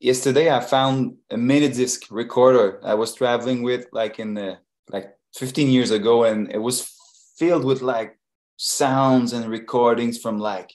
yesterday 0.01 0.51
i 0.51 0.61
found 0.61 1.17
a 1.31 1.37
mini 1.37 1.69
disc 1.69 2.03
recorder 2.11 2.81
i 2.85 2.95
was 2.95 3.15
traveling 3.15 3.63
with 3.63 3.87
like 3.93 4.19
in 4.19 4.35
the 4.35 4.59
like 4.91 5.15
15 5.35 5.71
years 5.71 5.91
ago 5.91 6.25
and 6.25 6.51
it 6.53 6.59
was 6.59 6.93
filled 7.39 7.65
with 7.65 7.83
like 7.83 8.19
sounds 8.57 9.33
and 9.33 9.47
recordings 9.47 10.19
from 10.19 10.39
like 10.39 10.73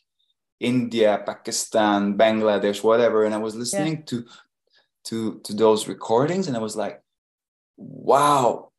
india 0.59 1.23
pakistan 1.25 2.17
bangladesh 2.17 2.83
whatever 2.83 3.25
and 3.25 3.33
i 3.33 3.37
was 3.37 3.55
listening 3.55 3.97
yeah. 3.97 4.03
to 4.05 4.25
to 5.05 5.39
to 5.39 5.53
those 5.53 5.87
recordings 5.87 6.47
and 6.47 6.57
i 6.57 6.59
was 6.59 6.75
like 6.75 7.01
wow 7.77 8.69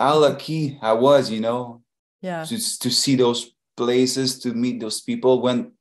how 0.00 0.18
lucky 0.18 0.78
i 0.80 0.92
was 0.92 1.30
you 1.30 1.40
know 1.40 1.82
yeah 2.22 2.44
to, 2.44 2.56
to 2.56 2.90
see 2.90 3.16
those 3.16 3.52
places 3.76 4.40
to 4.40 4.54
meet 4.54 4.80
those 4.80 5.00
people 5.00 5.42
when 5.42 5.72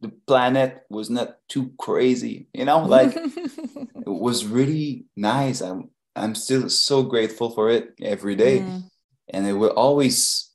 the 0.00 0.12
planet 0.26 0.82
was 0.88 1.10
not 1.10 1.36
too 1.48 1.72
crazy 1.78 2.46
you 2.52 2.64
know 2.64 2.78
like 2.84 3.16
it 3.16 4.06
was 4.06 4.46
really 4.46 5.06
nice 5.16 5.60
i'm 5.60 5.90
i'm 6.14 6.34
still 6.34 6.68
so 6.68 7.02
grateful 7.02 7.50
for 7.50 7.70
it 7.70 7.92
every 8.00 8.36
day 8.36 8.60
mm. 8.60 8.82
and 9.28 9.46
it 9.46 9.52
will 9.52 9.70
always 9.70 10.53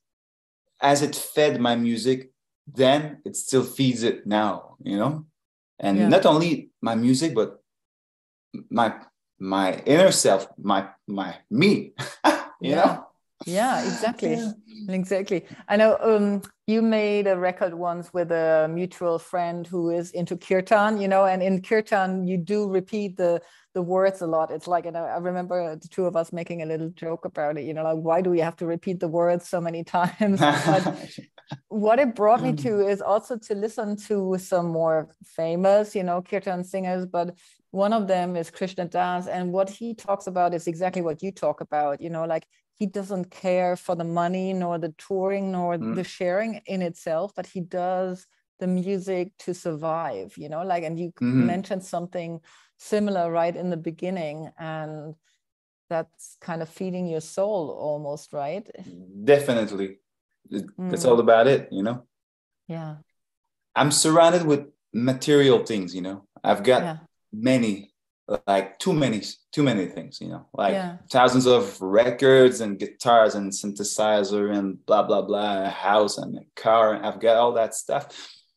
as 0.82 1.02
it 1.02 1.14
fed 1.14 1.60
my 1.60 1.76
music 1.76 2.30
then 2.66 3.20
it 3.24 3.36
still 3.36 3.64
feeds 3.64 4.02
it 4.02 4.26
now 4.26 4.76
you 4.82 4.96
know 4.96 5.26
and 5.78 5.98
yeah. 5.98 6.08
not 6.08 6.26
only 6.26 6.70
my 6.80 6.94
music 6.94 7.34
but 7.34 7.62
my 8.70 8.94
my 9.38 9.74
inner 9.86 10.12
self 10.12 10.46
my 10.58 10.88
my 11.06 11.34
me 11.50 11.92
you 12.60 12.70
yeah. 12.70 12.74
know 12.76 13.06
yeah 13.46 13.82
exactly 13.84 14.34
yeah. 14.34 14.52
exactly 14.88 15.44
i 15.68 15.76
know 15.76 15.96
um, 16.02 16.42
you 16.70 16.82
made 16.82 17.26
a 17.26 17.36
record 17.36 17.74
once 17.74 18.12
with 18.14 18.30
a 18.30 18.68
mutual 18.70 19.18
friend 19.18 19.66
who 19.66 19.90
is 19.90 20.10
into 20.12 20.36
kirtan 20.36 21.00
you 21.00 21.08
know 21.08 21.24
and 21.24 21.42
in 21.42 21.60
kirtan 21.60 22.26
you 22.26 22.36
do 22.36 22.68
repeat 22.68 23.16
the 23.16 23.40
the 23.72 23.82
words 23.82 24.20
a 24.20 24.26
lot. 24.26 24.50
It's 24.50 24.66
like 24.66 24.84
you 24.84 24.90
know 24.90 25.04
i 25.04 25.18
remember 25.18 25.76
the 25.76 25.88
two 25.88 26.06
of 26.06 26.16
us 26.16 26.32
making 26.32 26.62
a 26.62 26.66
little 26.66 26.90
joke 26.90 27.24
about 27.24 27.56
it 27.58 27.64
you 27.64 27.74
know 27.74 27.84
like 27.84 27.98
why 27.98 28.20
do 28.20 28.30
we 28.30 28.40
have 28.40 28.56
to 28.56 28.66
repeat 28.66 29.00
the 29.00 29.08
words 29.08 29.48
so 29.48 29.60
many 29.60 29.84
times? 29.98 30.40
But 30.40 31.08
what 31.68 31.98
it 31.98 32.14
brought 32.14 32.42
me 32.42 32.52
to 32.52 32.68
mm. 32.68 32.90
is 32.90 33.00
also 33.00 33.36
to 33.36 33.54
listen 33.54 33.96
to 34.08 34.36
some 34.38 34.68
more 34.68 35.08
famous 35.24 35.94
you 35.94 36.04
know 36.04 36.22
kirtan 36.22 36.62
singers 36.62 37.06
but 37.06 37.36
one 37.72 37.92
of 37.92 38.06
them 38.06 38.36
is 38.36 38.50
krishna 38.50 38.84
das 38.84 39.26
and 39.26 39.52
what 39.52 39.68
he 39.68 39.94
talks 39.94 40.28
about 40.28 40.54
is 40.54 40.68
exactly 40.68 41.02
what 41.02 41.22
you 41.24 41.32
talk 41.32 41.60
about 41.60 42.00
you 42.00 42.10
know 42.10 42.24
like 42.24 42.46
he 42.80 42.86
doesn't 42.86 43.30
care 43.30 43.76
for 43.76 43.94
the 43.94 44.04
money 44.04 44.54
nor 44.54 44.78
the 44.78 44.94
touring 44.96 45.52
nor 45.52 45.76
mm. 45.76 45.94
the 45.94 46.02
sharing 46.02 46.62
in 46.66 46.80
itself 46.82 47.32
but 47.36 47.46
he 47.46 47.60
does 47.60 48.26
the 48.58 48.66
music 48.66 49.32
to 49.38 49.54
survive 49.54 50.36
you 50.36 50.48
know 50.48 50.62
like 50.62 50.82
and 50.82 50.98
you 50.98 51.08
mm-hmm. 51.12 51.46
mentioned 51.46 51.84
something 51.84 52.40
similar 52.78 53.30
right 53.30 53.54
in 53.54 53.70
the 53.70 53.76
beginning 53.76 54.50
and 54.58 55.14
that's 55.90 56.36
kind 56.40 56.62
of 56.62 56.68
feeding 56.68 57.06
your 57.06 57.20
soul 57.20 57.70
almost 57.70 58.32
right 58.32 58.66
definitely 59.24 59.98
that's 60.50 61.04
mm. 61.04 61.08
all 61.08 61.20
about 61.20 61.46
it 61.46 61.68
you 61.70 61.82
know 61.82 62.02
yeah 62.66 62.96
i'm 63.76 63.90
surrounded 63.90 64.44
with 64.44 64.66
material 64.94 65.64
things 65.64 65.94
you 65.94 66.00
know 66.00 66.26
i've 66.42 66.62
got 66.62 66.82
yeah. 66.82 66.96
many 67.32 67.89
like 68.46 68.78
too 68.78 68.92
many 68.92 69.22
too 69.52 69.62
many 69.62 69.86
things 69.86 70.20
you 70.20 70.28
know? 70.28 70.46
Like 70.52 70.74
yeah. 70.74 70.96
thousands 71.10 71.46
of 71.46 71.80
records 71.80 72.60
and 72.60 72.78
guitars 72.78 73.34
and 73.34 73.50
synthesizer 73.50 74.56
and 74.56 74.84
blah 74.86 75.02
blah 75.02 75.22
blah 75.22 75.64
a 75.64 75.68
house 75.68 76.18
and 76.18 76.38
a 76.38 76.60
car 76.60 76.94
and 76.94 77.04
i've 77.04 77.20
got 77.20 77.36
all 77.36 77.52
that 77.52 77.74
stuff. 77.74 78.06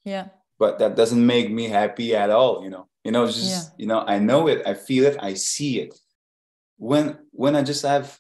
Yeah. 0.06 0.28
But 0.60 0.80
that 0.80 0.96
doesn't 0.96 1.26
make 1.26 1.52
me 1.52 1.68
happy 1.68 2.16
at 2.16 2.30
all 2.30 2.64
you 2.64 2.70
know? 2.70 2.88
You 3.04 3.12
know 3.12 3.26
just 3.26 3.50
yeah. 3.50 3.74
you 3.78 3.88
know 3.88 4.02
i 4.02 4.20
know 4.20 4.48
it 4.48 4.62
i 4.66 4.74
feel 4.74 5.06
it 5.06 5.18
i 5.20 5.34
see 5.34 5.80
it. 5.80 5.98
When 6.78 7.18
when 7.32 7.56
i 7.56 7.64
just 7.64 7.84
have 7.84 8.18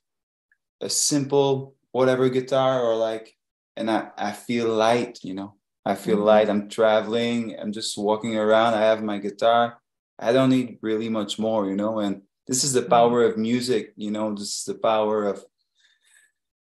a 0.82 0.90
simple 0.90 1.76
whatever 1.92 2.30
guitar 2.30 2.82
or 2.82 2.96
like 2.96 3.36
and 3.78 3.90
i 3.92 4.10
i 4.18 4.32
feel 4.32 4.68
light 4.68 5.20
you 5.24 5.36
know? 5.36 5.56
I 5.86 5.96
feel 5.96 6.16
mm-hmm. 6.16 6.26
light 6.26 6.50
i'm 6.50 6.70
traveling 6.70 7.58
i'm 7.60 7.74
just 7.74 7.98
walking 7.98 8.38
around 8.38 8.74
i 8.74 8.82
have 8.82 9.04
my 9.04 9.18
guitar 9.18 9.78
I 10.20 10.32
don't 10.32 10.50
need 10.50 10.78
really 10.82 11.10
much 11.10 11.40
more, 11.40 11.68
you 11.68 11.76
know. 11.76 12.00
And 12.00 12.22
this 12.48 12.64
is 12.64 12.74
the 12.74 12.82
mm. 12.82 12.90
power 12.90 13.24
of 13.24 13.38
music, 13.38 13.94
you 13.96 14.12
know. 14.12 14.34
This 14.34 14.60
is 14.60 14.64
the 14.66 14.76
power 14.76 15.26
of 15.26 15.44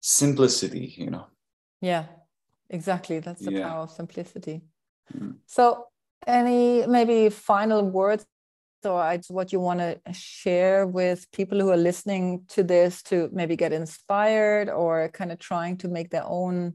simplicity, 0.02 0.94
you 0.98 1.10
know. 1.10 1.28
Yeah, 1.82 2.06
exactly. 2.70 3.20
That's 3.20 3.42
the 3.42 3.52
yeah. 3.52 3.70
power 3.70 3.84
of 3.84 3.92
simplicity. 3.92 4.62
Mm. 5.16 5.36
So, 5.46 5.86
any 6.26 6.86
maybe 6.88 7.30
final 7.30 7.84
words 7.84 8.26
or 8.86 9.20
what 9.30 9.52
you 9.52 9.60
want 9.60 9.80
to 9.80 10.00
share 10.14 10.88
with 10.88 11.30
people 11.32 11.60
who 11.60 11.70
are 11.72 11.78
listening 11.78 12.44
to 12.50 12.64
this 12.64 13.02
to 13.04 13.30
maybe 13.34 13.56
get 13.56 13.74
inspired 13.74 14.70
or 14.70 15.10
kind 15.10 15.32
of 15.32 15.40
trying 15.40 15.78
to 15.78 15.88
make 15.88 16.10
their 16.10 16.26
own 16.26 16.74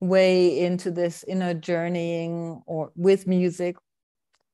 way 0.00 0.60
into 0.60 0.90
this 0.90 1.24
inner 1.24 1.54
journeying 1.54 2.60
or 2.66 2.90
with 2.96 3.26
music 3.26 3.76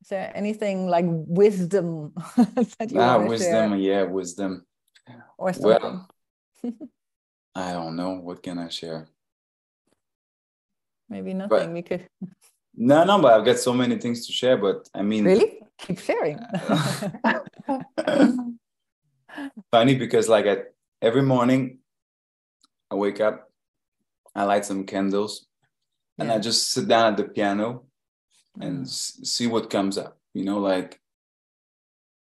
is 0.03 0.09
there 0.09 0.33
anything 0.35 0.89
like 0.89 1.05
wisdom 1.07 2.13
that 2.37 2.91
you 2.91 3.01
ah, 3.01 3.25
wisdom, 3.25 3.71
share? 3.71 3.79
yeah, 3.79 4.03
wisdom. 4.03 4.67
Or 5.39 5.53
something. 5.53 5.79
Well, 5.81 6.09
I 7.55 7.73
don't 7.73 7.95
know. 7.95 8.19
What 8.19 8.43
can 8.43 8.59
I 8.59 8.69
share? 8.69 9.07
Maybe 11.09 11.35
nothing. 11.35 11.51
But, 11.51 11.71
we 11.71 11.83
could. 11.83 12.09
No, 12.75 13.05
no, 13.05 13.21
but 13.21 13.33
I've 13.33 13.45
got 13.45 13.59
so 13.59 13.73
many 13.73 13.97
things 13.99 14.27
to 14.27 14.33
share. 14.33 14.57
But 14.57 14.89
I 14.93 15.03
mean, 15.03 15.25
really, 15.25 15.61
keep 15.79 16.01
sharing. 16.01 16.41
Funny 19.71 19.95
because, 19.95 20.29
like, 20.29 20.47
at 20.47 20.75
every 21.01 21.23
morning, 21.23 21.79
I 22.91 22.97
wake 22.97 23.21
up, 23.21 23.49
I 24.35 24.43
light 24.45 24.65
some 24.65 24.85
candles, 24.85 25.47
and. 26.19 26.33
I 26.33 26.39
just 26.39 26.71
sit 26.71 26.89
down 26.89 27.13
at 27.13 27.17
the 27.17 27.25
piano 27.25 27.85
and 28.61 28.87
mm. 28.87 29.27
see 29.27 29.47
what 29.47 29.71
comes 29.71 29.97
up 29.99 30.19
you 30.35 30.45
know 30.45 30.59
like 30.59 31.01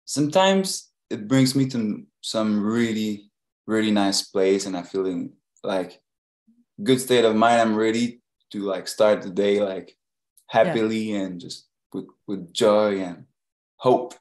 sometimes 0.05 0.91
it 1.11 1.29
brings 1.29 1.55
me 1.55 1.67
to 1.69 2.05
some 2.21 2.63
really 2.63 3.31
really 3.67 3.91
nice 3.91 4.23
place 4.23 4.67
and 4.67 4.77
i 4.77 4.83
feel 4.83 5.07
in 5.07 5.33
like 5.63 6.01
good 6.83 7.01
state 7.01 7.25
of 7.25 7.37
mind 7.37 7.61
i'm 7.61 7.77
ready 7.77 8.21
to 8.51 8.63
like 8.63 8.89
start 8.89 9.23
the 9.23 9.31
day 9.31 9.61
like 9.61 9.97
happily 10.49 11.13
yeah. 11.13 11.21
and 11.21 11.41
just 11.41 11.69
with, 11.93 12.07
with 12.27 12.53
joy 12.53 13.01
and 13.01 13.25
hope 13.77 14.15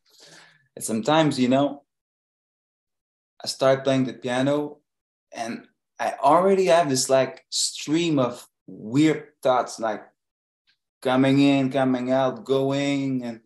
and 0.75 0.83
sometimes 0.83 1.39
you 1.39 1.47
know 1.47 1.83
i 3.43 3.47
start 3.47 3.83
playing 3.83 4.03
the 4.03 4.13
piano 4.13 4.77
and 5.31 5.65
i 5.99 6.13
already 6.21 6.65
have 6.65 6.89
this 6.89 7.10
like 7.10 7.45
stream 7.49 8.19
of 8.19 8.45
weird 8.67 9.29
thoughts 9.41 9.79
like 9.79 10.03
coming 11.01 11.39
in, 11.39 11.71
coming 11.71 12.12
out, 12.12 12.43
going, 12.43 13.23
and 13.23 13.39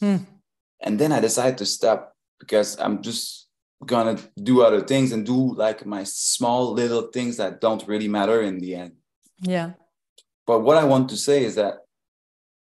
hmm. 0.00 0.16
and 0.80 0.98
then 0.98 1.12
I 1.12 1.20
decided 1.20 1.58
to 1.58 1.66
stop 1.66 2.14
because 2.38 2.78
I'm 2.78 3.02
just 3.02 3.48
gonna 3.84 4.18
do 4.42 4.62
other 4.62 4.80
things 4.80 5.12
and 5.12 5.26
do 5.26 5.54
like 5.54 5.84
my 5.86 6.04
small 6.04 6.72
little 6.72 7.08
things 7.12 7.36
that 7.36 7.60
don't 7.60 7.86
really 7.86 8.08
matter 8.08 8.42
in 8.42 8.58
the 8.58 8.74
end. 8.74 8.92
Yeah. 9.40 9.72
But 10.46 10.60
what 10.60 10.76
I 10.76 10.84
want 10.84 11.08
to 11.10 11.16
say 11.16 11.44
is 11.44 11.54
that 11.56 11.78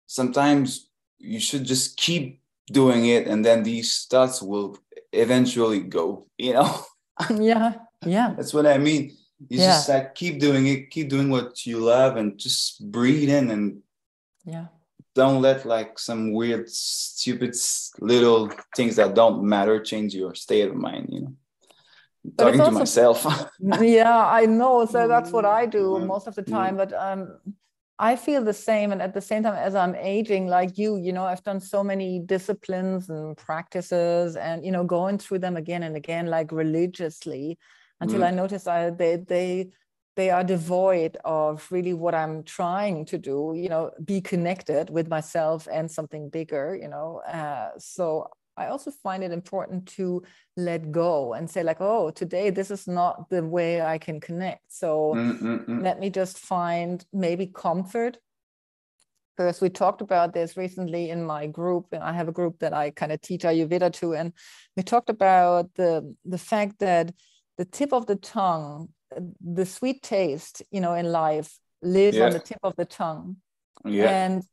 sometimes 0.07 0.89
you 1.17 1.39
should 1.39 1.65
just 1.65 1.97
keep 1.97 2.41
doing 2.71 3.05
it 3.05 3.27
and 3.27 3.43
then 3.43 3.63
these 3.63 4.05
thoughts 4.09 4.41
will 4.41 4.77
eventually 5.11 5.81
go, 5.81 6.27
you 6.38 6.53
know? 6.53 6.85
yeah. 7.39 7.75
Yeah. 8.05 8.33
That's 8.35 8.53
what 8.53 8.65
I 8.65 8.77
mean. 8.77 9.15
You 9.49 9.59
yeah. 9.59 9.65
just 9.67 9.89
like 9.89 10.15
keep 10.15 10.39
doing 10.39 10.67
it, 10.67 10.89
keep 10.89 11.09
doing 11.09 11.29
what 11.29 11.65
you 11.65 11.79
love 11.79 12.15
and 12.15 12.38
just 12.38 12.89
breathe 12.91 13.29
in 13.29 13.51
and 13.51 13.81
yeah 14.45 14.67
don't 15.13 15.41
let 15.41 15.65
like 15.65 15.97
some 15.97 16.34
weird 16.34 16.69
stupid 16.69 17.55
little 17.99 18.51
things 18.75 18.97
that 18.97 19.15
don't 19.15 19.43
matter 19.43 19.81
change 19.81 20.13
your 20.13 20.36
state 20.36 20.69
of 20.69 20.75
mind 20.75 21.08
you 21.10 21.21
know 21.21 21.34
talking 22.38 22.60
also, 22.60 22.71
to 22.71 22.79
myself. 22.79 23.49
yeah, 23.81 24.25
I 24.27 24.45
know. 24.45 24.86
So 24.86 25.08
that's 25.08 25.31
what 25.31 25.45
I 25.45 25.65
do 25.65 25.99
most 25.99 26.27
of 26.27 26.36
the 26.36 26.41
time. 26.41 26.77
But 26.77 26.93
um, 26.93 27.38
I 27.99 28.15
feel 28.15 28.43
the 28.43 28.53
same. 28.53 28.91
And 28.91 29.01
at 29.01 29.13
the 29.13 29.21
same 29.21 29.43
time, 29.43 29.55
as 29.55 29.75
I'm 29.75 29.95
aging, 29.95 30.47
like 30.47 30.77
you, 30.77 30.97
you 30.97 31.13
know, 31.13 31.25
I've 31.25 31.43
done 31.43 31.60
so 31.60 31.84
many 31.84 32.19
disciplines 32.19 33.10
and 33.10 33.38
practices 33.38 34.36
and, 34.36 34.65
you 34.65 34.71
know, 34.71 34.84
going 34.84 35.17
through 35.17 35.39
them 35.39 35.55
again 35.55 35.84
and 35.84 35.95
again, 35.95 36.27
like 36.27 36.51
religiously 36.51 37.58
until 38.01 38.21
mm. 38.21 38.27
I 38.27 38.31
noticed 38.31 38.67
I, 38.67 38.89
they, 38.89 39.17
they, 39.17 39.69
they 40.15 40.30
are 40.30 40.43
devoid 40.43 41.17
of 41.25 41.67
really 41.71 41.93
what 41.93 42.15
I'm 42.15 42.43
trying 42.43 43.06
to 43.06 43.17
do, 43.17 43.54
you 43.56 43.69
know, 43.69 43.91
be 44.04 44.21
connected 44.21 44.89
with 44.89 45.08
myself 45.08 45.67
and 45.71 45.91
something 45.91 46.30
bigger, 46.30 46.78
you 46.82 46.88
know. 46.88 47.21
Uh, 47.28 47.71
so 47.78 48.30
I 48.58 48.67
also 48.67 48.91
find 48.91 49.23
it 49.23 49.32
important 49.32 49.86
to 49.97 50.23
let 50.56 50.91
go 50.91 51.34
and 51.34 51.49
say, 51.49 51.63
like, 51.63 51.82
oh, 51.82 52.12
today 52.12 52.49
this 52.49 52.71
is 52.71 52.88
not 52.88 53.30
the 53.30 53.43
way 53.43 53.82
I 53.82 53.97
can 53.97 54.21
connect. 54.21 54.71
So 54.71 55.13
Mm-mm-mm. 55.15 55.84
let 55.84 55.99
me 55.99 56.10
just 56.10 56.39
find 56.39 57.06
maybe 57.12 57.47
comfort. 57.47 58.17
Because 59.36 59.60
we 59.60 59.69
talked 59.69 59.99
about 59.99 60.34
this 60.34 60.56
recently 60.56 61.10
in 61.10 61.25
my 61.25 61.45
group, 61.45 61.88
and 61.91 62.01
I 62.01 62.13
have 62.13 62.30
a 62.30 62.32
group 62.32 62.60
that 62.60 62.73
I 62.73 62.91
kind 62.91 63.12
of 63.12 63.19
teach 63.19 63.41
Ayurveda 63.41 63.91
to, 63.95 64.13
and 64.13 64.32
we 64.78 64.84
talked 64.84 65.10
about 65.10 65.73
the 65.75 66.15
the 66.23 66.38
fact 66.38 66.80
that 66.80 67.13
the 67.58 67.65
tip 67.65 67.91
of 67.91 68.06
the 68.06 68.15
tongue, 68.15 68.88
the 69.41 69.65
sweet 69.65 70.04
taste, 70.04 70.62
you 70.71 70.82
know, 70.82 70.93
in 70.93 71.12
life 71.12 71.58
lives 71.82 72.17
yeah. 72.17 72.25
on 72.25 72.32
the 72.32 72.39
tip 72.39 72.60
of 72.63 72.75
the 72.75 72.86
tongue. 72.86 73.38
Yeah. 73.84 74.10
And 74.10 74.43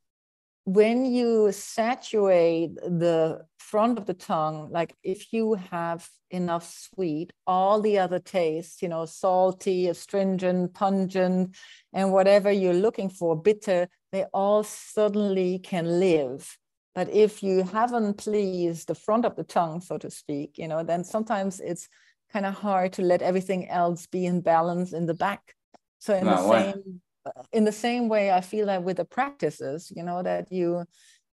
when 0.65 1.05
you 1.05 1.51
saturate 1.51 2.75
the 2.75 3.45
front 3.57 3.97
of 3.97 4.05
the 4.05 4.13
tongue, 4.13 4.69
like 4.71 4.95
if 5.03 5.33
you 5.33 5.55
have 5.55 6.07
enough 6.29 6.89
sweet, 6.93 7.33
all 7.45 7.81
the 7.81 7.99
other 7.99 8.19
tastes, 8.19 8.81
you 8.81 8.87
know, 8.87 9.05
salty, 9.05 9.87
astringent, 9.87 10.73
pungent, 10.73 11.55
and 11.91 12.13
whatever 12.13 12.51
you're 12.51 12.73
looking 12.73 13.09
for, 13.09 13.35
bitter, 13.35 13.87
they 14.11 14.23
all 14.33 14.63
suddenly 14.63 15.59
can 15.59 15.99
live. 15.99 16.57
But 16.95 17.09
if 17.09 17.41
you 17.43 17.63
haven't 17.63 18.17
pleased 18.17 18.87
the 18.87 18.95
front 18.95 19.25
of 19.25 19.35
the 19.35 19.43
tongue, 19.43 19.81
so 19.81 19.97
to 19.97 20.09
speak, 20.09 20.57
you 20.57 20.67
know, 20.67 20.83
then 20.83 21.03
sometimes 21.03 21.59
it's 21.59 21.89
kind 22.33 22.45
of 22.45 22.55
hard 22.55 22.93
to 22.93 23.01
let 23.01 23.21
everything 23.21 23.69
else 23.69 24.07
be 24.07 24.25
in 24.25 24.41
balance 24.41 24.91
in 24.91 25.05
the 25.05 25.13
back. 25.13 25.55
So 25.99 26.15
in 26.15 26.25
no, 26.25 26.31
the 26.35 26.49
same 26.49 27.01
uh, 27.25 27.43
in 27.53 27.63
the 27.63 27.71
same 27.71 28.09
way 28.09 28.31
i 28.31 28.41
feel 28.41 28.65
that 28.65 28.83
with 28.83 28.97
the 28.97 29.05
practices 29.05 29.89
you 29.95 30.03
know 30.03 30.21
that 30.21 30.51
you 30.51 30.83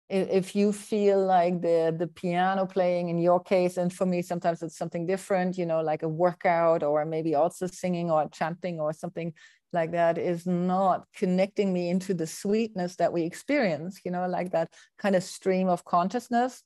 if 0.08 0.56
you 0.56 0.72
feel 0.72 1.24
like 1.24 1.62
the 1.62 1.94
the 1.96 2.08
piano 2.08 2.66
playing 2.66 3.08
in 3.08 3.18
your 3.18 3.40
case 3.40 3.76
and 3.76 3.92
for 3.92 4.04
me 4.04 4.20
sometimes 4.20 4.62
it's 4.62 4.76
something 4.76 5.06
different 5.06 5.56
you 5.56 5.64
know 5.64 5.80
like 5.80 6.02
a 6.02 6.08
workout 6.08 6.82
or 6.82 7.04
maybe 7.04 7.36
also 7.36 7.68
singing 7.68 8.10
or 8.10 8.28
chanting 8.30 8.80
or 8.80 8.92
something 8.92 9.32
like 9.72 9.92
that 9.92 10.18
is 10.18 10.44
not 10.44 11.04
connecting 11.14 11.72
me 11.72 11.88
into 11.88 12.14
the 12.14 12.26
sweetness 12.26 12.96
that 12.96 13.12
we 13.12 13.22
experience 13.22 14.00
you 14.04 14.10
know 14.10 14.26
like 14.26 14.50
that 14.50 14.72
kind 14.98 15.14
of 15.14 15.22
stream 15.22 15.68
of 15.68 15.84
consciousness 15.84 16.64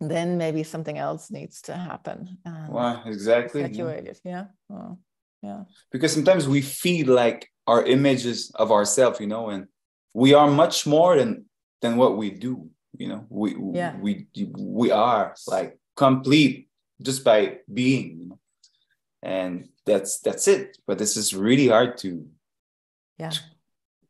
then 0.00 0.36
maybe 0.36 0.62
something 0.62 0.98
else 0.98 1.30
needs 1.30 1.62
to 1.62 1.74
happen 1.74 2.38
um, 2.44 2.68
wow 2.68 3.02
exactly 3.06 3.62
saturated 3.62 4.18
yeah, 4.24 4.32
yeah. 4.32 4.44
Well, 4.68 4.98
yeah. 5.42 5.64
Because 5.92 6.12
sometimes 6.12 6.48
we 6.48 6.60
feel 6.60 7.08
like 7.14 7.50
our 7.66 7.84
images 7.84 8.50
of 8.54 8.72
ourselves 8.72 9.20
you 9.20 9.26
know 9.26 9.48
and 9.48 9.66
we 10.12 10.34
are 10.34 10.50
much 10.50 10.86
more 10.86 11.16
than 11.16 11.44
than 11.82 11.96
what 11.96 12.16
we 12.16 12.30
do 12.30 12.70
you 12.98 13.08
know? 13.08 13.26
We 13.28 13.56
yeah. 13.72 13.96
we 13.98 14.26
we 14.34 14.90
are 14.90 15.34
like 15.46 15.78
complete 15.96 16.68
just 17.02 17.24
by 17.24 17.58
being 17.72 18.20
you 18.20 18.28
know? 18.28 18.38
And 19.22 19.68
that's 19.84 20.20
that's 20.20 20.48
it 20.48 20.78
but 20.86 20.98
this 20.98 21.16
is 21.16 21.34
really 21.34 21.68
hard 21.68 21.98
to 21.98 22.26
yeah. 23.18 23.30
to, 23.30 23.40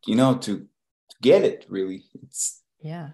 you 0.06 0.14
know 0.14 0.36
to, 0.36 0.58
to 0.58 1.16
get 1.22 1.42
it 1.42 1.66
really. 1.68 2.04
It's 2.22 2.62
yeah 2.80 3.10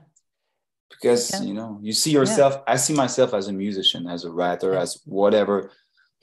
because 0.93 1.31
yeah. 1.33 1.43
you 1.43 1.55
know 1.55 1.79
you 1.83 1.93
see 1.93 2.13
yourself 2.13 2.55
yeah. 2.55 2.75
i 2.75 2.77
see 2.77 2.95
myself 2.95 3.35
as 3.35 3.49
a 3.49 3.53
musician 3.53 4.07
as 4.07 4.25
a 4.25 4.31
writer 4.31 4.75
as 4.75 5.01
whatever 5.05 5.71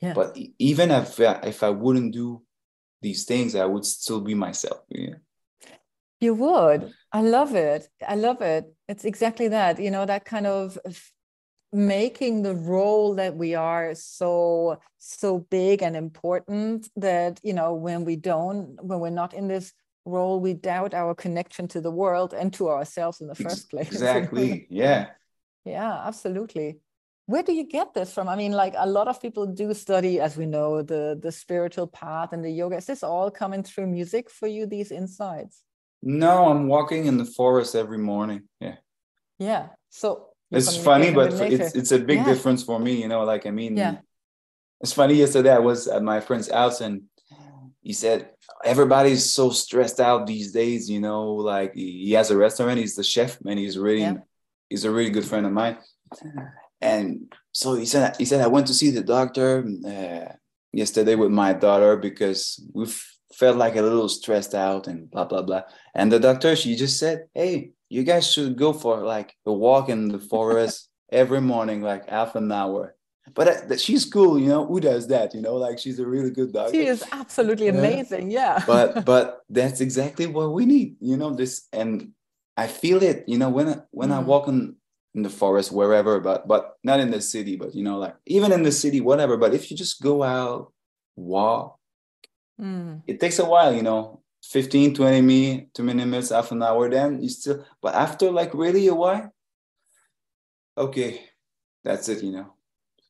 yeah. 0.02 0.14
but 0.14 0.38
even 0.58 0.92
if 0.92 1.20
if 1.20 1.64
i 1.64 1.70
wouldn't 1.70 2.14
do 2.14 2.42
these 3.02 3.26
things, 3.26 3.56
I 3.56 3.66
would 3.66 3.86
still 3.86 4.22
be 4.22 4.36
myself. 4.36 4.82
Yeah. 4.90 5.16
You 6.20 6.34
would. 6.34 6.92
I 7.12 7.22
love 7.22 7.56
it. 7.56 7.88
I 8.06 8.16
love 8.16 8.42
it. 8.42 8.66
It's 8.88 9.06
exactly 9.06 9.48
that, 9.50 9.80
you 9.80 9.90
know, 9.90 10.06
that 10.06 10.26
kind 10.26 10.48
of 10.48 10.78
making 11.72 12.42
the 12.42 12.56
role 12.56 13.16
that 13.16 13.36
we 13.36 13.54
are 13.54 13.94
so 13.94 14.80
so 14.98 15.38
big 15.52 15.84
and 15.84 15.96
important 15.96 16.90
that 16.96 17.40
you 17.44 17.54
know 17.54 17.76
when 17.76 18.06
we 18.06 18.16
don't 18.16 18.84
when 18.84 19.00
we're 19.00 19.12
not 19.12 19.36
in 19.36 19.48
this 19.48 19.72
role 20.06 20.40
we 20.40 20.54
doubt 20.54 20.94
our 20.94 21.14
connection 21.14 21.68
to 21.70 21.82
the 21.82 21.92
world 21.92 22.34
and 22.34 22.54
to 22.54 22.70
ourselves 22.70 23.22
in 23.22 23.28
the 23.28 23.36
first 23.36 23.70
place. 23.70 23.88
exactly 23.92 24.68
yeah. 24.70 25.08
Yeah 25.66 26.02
absolutely. 26.06 26.80
Where 27.26 27.44
do 27.44 27.54
you 27.54 27.68
get 27.68 27.94
this 27.94 28.12
from? 28.14 28.28
I 28.28 28.36
mean 28.36 28.54
like 28.54 28.74
a 28.78 28.88
lot 28.88 29.08
of 29.08 29.22
people 29.22 29.46
do 29.46 29.74
study 29.74 30.20
as 30.20 30.36
we 30.38 30.46
know 30.46 30.82
the 30.82 31.20
the 31.22 31.32
spiritual 31.32 31.88
path 31.88 32.34
and 32.34 32.44
the 32.44 32.52
yoga. 32.52 32.78
Is 32.78 32.86
this 32.86 33.04
all 33.04 33.30
coming 33.30 33.64
through 33.64 33.88
music 33.88 34.30
for 34.30 34.48
you 34.48 34.66
these 34.66 34.92
insights? 34.92 35.64
No 36.02 36.50
i'm 36.50 36.68
walking 36.68 37.06
in 37.06 37.18
the 37.18 37.26
forest 37.26 37.76
every 37.76 37.98
morning 37.98 38.44
yeah. 38.60 38.76
Yeah 39.38 39.68
so 39.90 40.30
it's 40.52 40.76
funny 40.78 41.12
but 41.12 41.34
it's 41.34 41.76
it's 41.76 41.92
a 41.92 42.00
big 42.00 42.20
yeah. 42.20 42.26
difference 42.26 42.64
for 42.64 42.80
me 42.80 43.02
you 43.02 43.08
know 43.08 43.24
like 43.24 43.46
i 43.46 43.52
mean 43.52 43.78
yeah. 43.78 43.98
it's 44.82 44.94
funny 44.94 45.14
yesterday 45.14 45.54
i 45.54 45.60
was 45.60 45.88
at 45.88 46.02
my 46.02 46.20
friend's 46.20 46.50
house 46.50 46.82
and 46.82 47.04
he 47.82 47.94
said 47.94 48.30
everybody's 48.66 49.32
so 49.32 49.50
stressed 49.50 50.00
out 50.00 50.28
these 50.28 50.52
days 50.52 50.90
you 50.90 51.00
know 51.00 51.34
like 51.34 51.74
he 51.74 52.12
has 52.12 52.32
a 52.32 52.38
restaurant 52.38 52.80
he's 52.80 52.96
the 52.96 53.04
chef 53.04 53.40
and 53.46 53.60
he's 53.60 53.78
really 53.78 54.02
yeah. 54.02 54.18
he's 54.70 54.86
a 54.86 54.92
really 54.92 55.10
good 55.10 55.26
friend 55.26 55.46
of 55.46 55.52
mine 55.52 55.78
and 56.82 57.34
so 57.52 57.76
he 57.76 57.86
said 57.86 58.16
he 58.18 58.26
said 58.26 58.42
I 58.42 58.48
went 58.48 58.68
to 58.68 58.74
see 58.74 58.90
the 58.92 59.04
doctor 59.04 59.66
uh, 59.86 60.34
yesterday 60.72 61.16
with 61.16 61.32
my 61.32 61.54
daughter 61.54 61.98
because 61.98 62.64
we 62.74 62.86
felt 63.34 63.58
like 63.58 63.76
a 63.76 63.82
little 63.82 64.10
stressed 64.10 64.54
out 64.54 64.88
and 64.88 65.10
blah 65.10 65.26
blah 65.26 65.42
blah. 65.42 65.64
And 65.96 66.12
the 66.12 66.20
doctor 66.20 66.56
she 66.56 66.76
just 66.76 67.00
said, 67.00 67.26
"Hey, 67.34 67.72
you 67.90 68.04
guys 68.04 68.32
should 68.32 68.58
go 68.58 68.74
for 68.74 69.04
like 69.04 69.36
a 69.46 69.54
walk 69.54 69.90
in 69.90 70.10
the 70.10 70.20
forest 70.20 70.90
every 71.12 71.42
morning, 71.42 71.82
like 71.82 72.10
half 72.10 72.36
an 72.36 72.52
hour." 72.52 72.96
But 73.34 73.80
she's 73.80 74.06
cool, 74.06 74.40
you 74.40 74.48
know. 74.48 74.66
Who 74.66 74.80
does 74.80 75.08
that? 75.08 75.34
You 75.34 75.42
know, 75.42 75.56
like 75.56 75.80
she's 75.80 76.00
a 76.00 76.06
really 76.06 76.32
good 76.32 76.54
doctor. 76.54 76.74
She 76.74 76.86
is 76.86 77.04
absolutely 77.12 77.68
amazing, 77.68 78.32
yeah. 78.32 78.64
but 78.68 79.06
but 79.06 79.42
that's 79.50 79.82
exactly 79.82 80.28
what 80.28 80.54
we 80.54 80.66
need, 80.66 80.96
you 81.00 81.18
know. 81.18 81.34
This 81.34 81.68
and 81.74 82.12
I 82.58 82.68
feel 82.68 83.02
it, 83.04 83.24
you 83.28 83.38
know, 83.38 83.50
when 83.50 83.70
I, 83.70 83.78
when 83.92 84.10
mm. 84.10 84.18
I 84.18 84.20
walk 84.20 84.48
in 84.48 84.76
in 85.16 85.24
the 85.24 85.30
forest 85.30 85.72
wherever 85.72 86.20
but 86.20 86.48
but 86.48 86.78
not 86.84 87.00
in 87.00 87.10
the 87.10 87.22
city 87.22 87.56
but 87.56 87.74
you 87.74 87.84
know 87.84 87.98
like 87.98 88.16
even 88.28 88.52
in 88.52 88.64
the 88.64 88.72
city 88.72 89.02
whatever 89.02 89.38
but 89.38 89.54
if 89.54 89.72
you 89.72 89.78
just 89.78 90.02
go 90.02 90.22
out 90.24 90.72
walk 91.16 91.80
mm. 92.62 93.02
it 93.08 93.20
takes 93.20 93.40
a 93.40 93.46
while 93.46 93.74
you 93.74 93.82
know 93.82 94.22
15 94.44 94.94
20 94.94 95.22
minutes 95.22 95.72
2 95.74 95.84
minutes 95.84 96.30
half 96.30 96.52
an 96.52 96.62
hour 96.62 96.90
then 96.90 97.22
you 97.22 97.30
still 97.30 97.66
but 97.82 97.96
after 97.96 98.32
like 98.32 98.54
really 98.54 98.88
a 98.88 98.94
while 98.94 99.34
okay 100.78 101.26
that's 101.84 102.08
it 102.08 102.24
you 102.24 102.32
know 102.32 102.54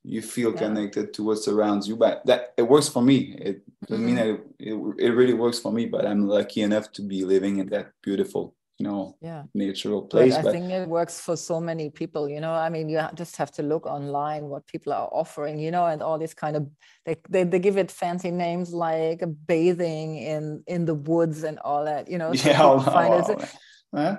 you 0.03 0.21
feel 0.21 0.51
yeah. 0.51 0.59
connected 0.59 1.13
to 1.13 1.23
what 1.23 1.37
surrounds 1.37 1.87
you 1.87 1.95
but 1.95 2.25
that 2.25 2.53
it 2.57 2.63
works 2.63 2.87
for 2.87 3.01
me 3.01 3.35
it 3.39 3.61
doesn't 3.87 4.05
mm-hmm. 4.05 4.05
mean 4.05 4.15
that 4.15 4.27
it, 4.27 4.41
it, 4.59 4.95
it 4.99 5.09
really 5.11 5.33
works 5.33 5.59
for 5.59 5.71
me 5.71 5.85
but 5.85 6.05
i'm 6.05 6.27
lucky 6.27 6.61
enough 6.61 6.91
to 6.91 7.01
be 7.01 7.25
living 7.25 7.57
in 7.57 7.67
that 7.67 7.91
beautiful 8.01 8.55
you 8.79 8.87
know 8.87 9.15
yeah 9.21 9.43
natural 9.53 10.01
place 10.03 10.33
but 10.35 10.39
i 10.39 10.43
but, 10.43 10.51
think 10.53 10.71
it 10.71 10.87
works 10.87 11.19
for 11.19 11.35
so 11.35 11.59
many 11.59 11.89
people 11.89 12.29
you 12.29 12.39
know 12.39 12.53
i 12.53 12.69
mean 12.69 12.87
you 12.87 12.99
just 13.13 13.35
have 13.35 13.51
to 13.51 13.61
look 13.61 13.85
online 13.85 14.45
what 14.45 14.65
people 14.67 14.93
are 14.93 15.09
offering 15.11 15.59
you 15.59 15.69
know 15.69 15.85
and 15.85 16.01
all 16.01 16.17
these 16.17 16.33
kind 16.33 16.55
of 16.55 16.65
they, 17.05 17.17
they, 17.29 17.43
they 17.43 17.59
give 17.59 17.77
it 17.77 17.91
fancy 17.91 18.31
names 18.31 18.73
like 18.73 19.21
bathing 19.47 20.17
in 20.17 20.63
in 20.65 20.85
the 20.85 20.95
woods 20.95 21.43
and 21.43 21.59
all 21.59 21.83
that 21.83 22.09
you 22.09 22.17
know 22.17 22.33
so 22.33 22.49
yeah 22.49 22.63
oh, 22.63 22.79
find 22.79 23.29
it, 23.29 23.55
huh? 23.93 24.15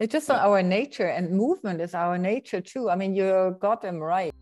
it's 0.00 0.12
just 0.12 0.28
yeah. 0.28 0.44
our 0.44 0.60
nature 0.60 1.06
and 1.06 1.30
movement 1.30 1.80
is 1.80 1.94
our 1.94 2.18
nature 2.18 2.60
too 2.60 2.90
i 2.90 2.96
mean 2.96 3.14
you 3.14 3.56
got 3.60 3.80
them 3.80 3.98
right 3.98 4.34